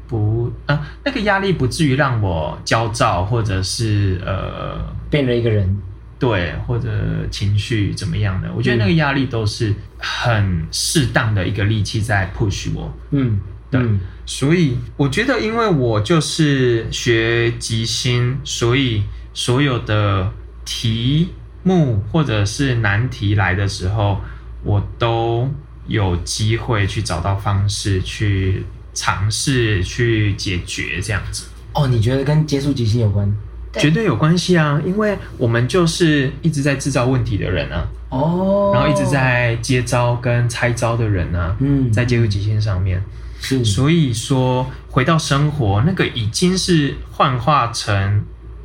[0.06, 4.78] 不，呃，那个压力不至于让我焦躁，或者是呃，
[5.08, 5.80] 变了一个人，
[6.20, 8.52] 对，或者情绪怎么样的。
[8.54, 12.94] 我觉得那个压力都是很适当的一个力气在 push 我。
[13.10, 13.40] 嗯，
[13.70, 19.02] 对嗯所以我觉得，因为我就是学即兴，所以
[19.32, 20.30] 所有的
[20.64, 21.30] 题
[21.62, 24.20] 目或者是难题来的时候，
[24.62, 25.50] 我都
[25.88, 31.46] 有机会去找到方式去尝试去解决这样子。
[31.72, 33.34] 哦，你觉得跟接触即兴有关？
[33.72, 33.82] 对。
[33.82, 41.90] 绝对有关系啊，因为我们就是一直在制造问题的人啊，哦，然后一直在接招跟拆招的人啊，嗯。
[41.92, 43.02] 在接触极限上面，
[43.40, 43.64] 是。
[43.64, 48.24] 所以说回到生活，那个已经是幻化成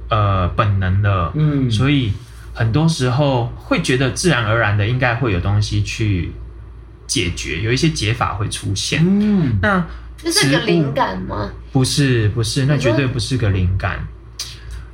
[0.10, 1.70] 呃本能了，嗯。
[1.70, 2.12] 所以
[2.54, 6.32] 很多时候会觉得自然而然的应该会有东西去
[7.06, 9.04] 解决，有一些解法会出现。
[9.06, 9.58] 嗯。
[9.62, 9.86] 那
[10.18, 11.52] 这是个灵感吗？
[11.72, 14.08] 不是不是，那绝对不是个灵感，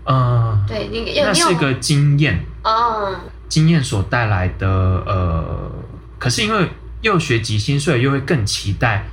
[0.06, 2.44] 呃，对你有那是个经验。
[2.64, 3.16] 哦，
[3.48, 5.72] 经验所带来的呃，
[6.20, 6.70] 可是因为
[7.02, 9.08] 又学即兴，所以又会更期待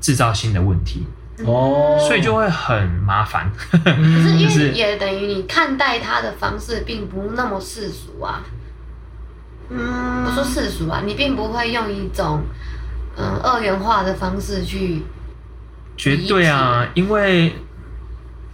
[0.00, 1.06] 制造新的问题，
[1.44, 3.50] 哦，所以就会很麻烦。
[3.70, 8.42] 可是因为 也等于你看待他的方式并不那么世俗啊。
[9.74, 12.42] 嗯不说世俗啊，你并不会用一种
[13.16, 15.02] 嗯二元化的方式去
[15.96, 17.54] 绝对啊，因为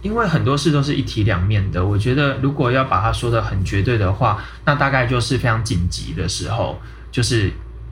[0.01, 1.85] 因为很多事都是一体两面的。
[1.85, 6.79] 我觉得如果要把它说的很绝对的话，那大概就是非常紧急的时候，
[7.11, 7.51] 就是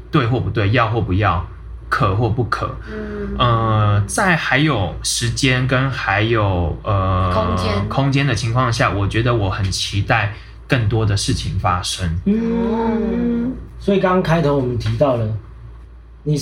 [0.10, 1.46] 对或不对，要或不要，
[1.90, 2.76] 可或不可。
[2.90, 10.34] 嗯呃，在还有时间跟还有呃空间空间的情况下，我觉得我很期待
[10.68, 12.10] 更多的事情发生。
[12.26, 15.28] 嗯，所以刚刚开头我们提到了，
[16.24, 16.38] 你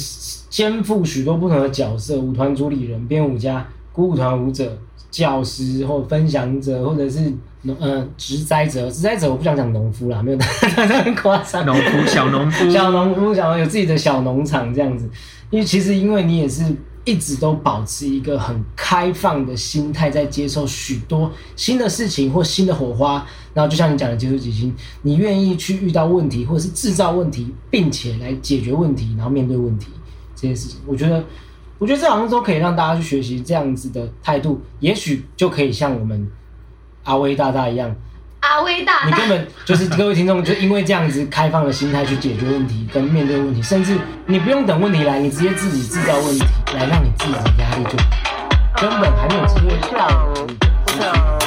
[0.50, 4.78] 肩负许多不同的角色：舞团主理人、编舞家、鼓舞团舞者、
[5.10, 8.90] 教师或分享者，或者是农呃植栽者。
[8.92, 11.66] 植栽者我不想讲农夫啦，没有那很夸张。
[11.66, 15.10] 农夫、小农夫，小农夫想要有自己的小农场这样子，
[15.50, 16.64] 因为其实因为你也是
[17.06, 29.88] 一直都保持一个很开放的心态，在接受许多新的事情或新的火花，然后就像你讲的接触即兴，你愿意去遇到问题或者是制造问题，并且来解决问题，然后面对问题
[30.36, 31.24] 这些事情，我觉得。
[31.78, 36.30] 我觉得这好像都可以让大家去学习这样子的态度，也许就可以像我们
[37.04, 37.94] 阿威大大一样，
[38.40, 39.08] 阿威大大。
[39.08, 47.98] 你根本就是各位听众，就因为这样子开放的心态去解决问题跟面对问题，甚至你不用等问题来，你直接自己制造问题，来让你自己的压力就
[48.80, 49.78] 根本还没有机会。
[49.92, 50.08] 到
[50.48, 50.58] 你
[50.88, 51.45] 我想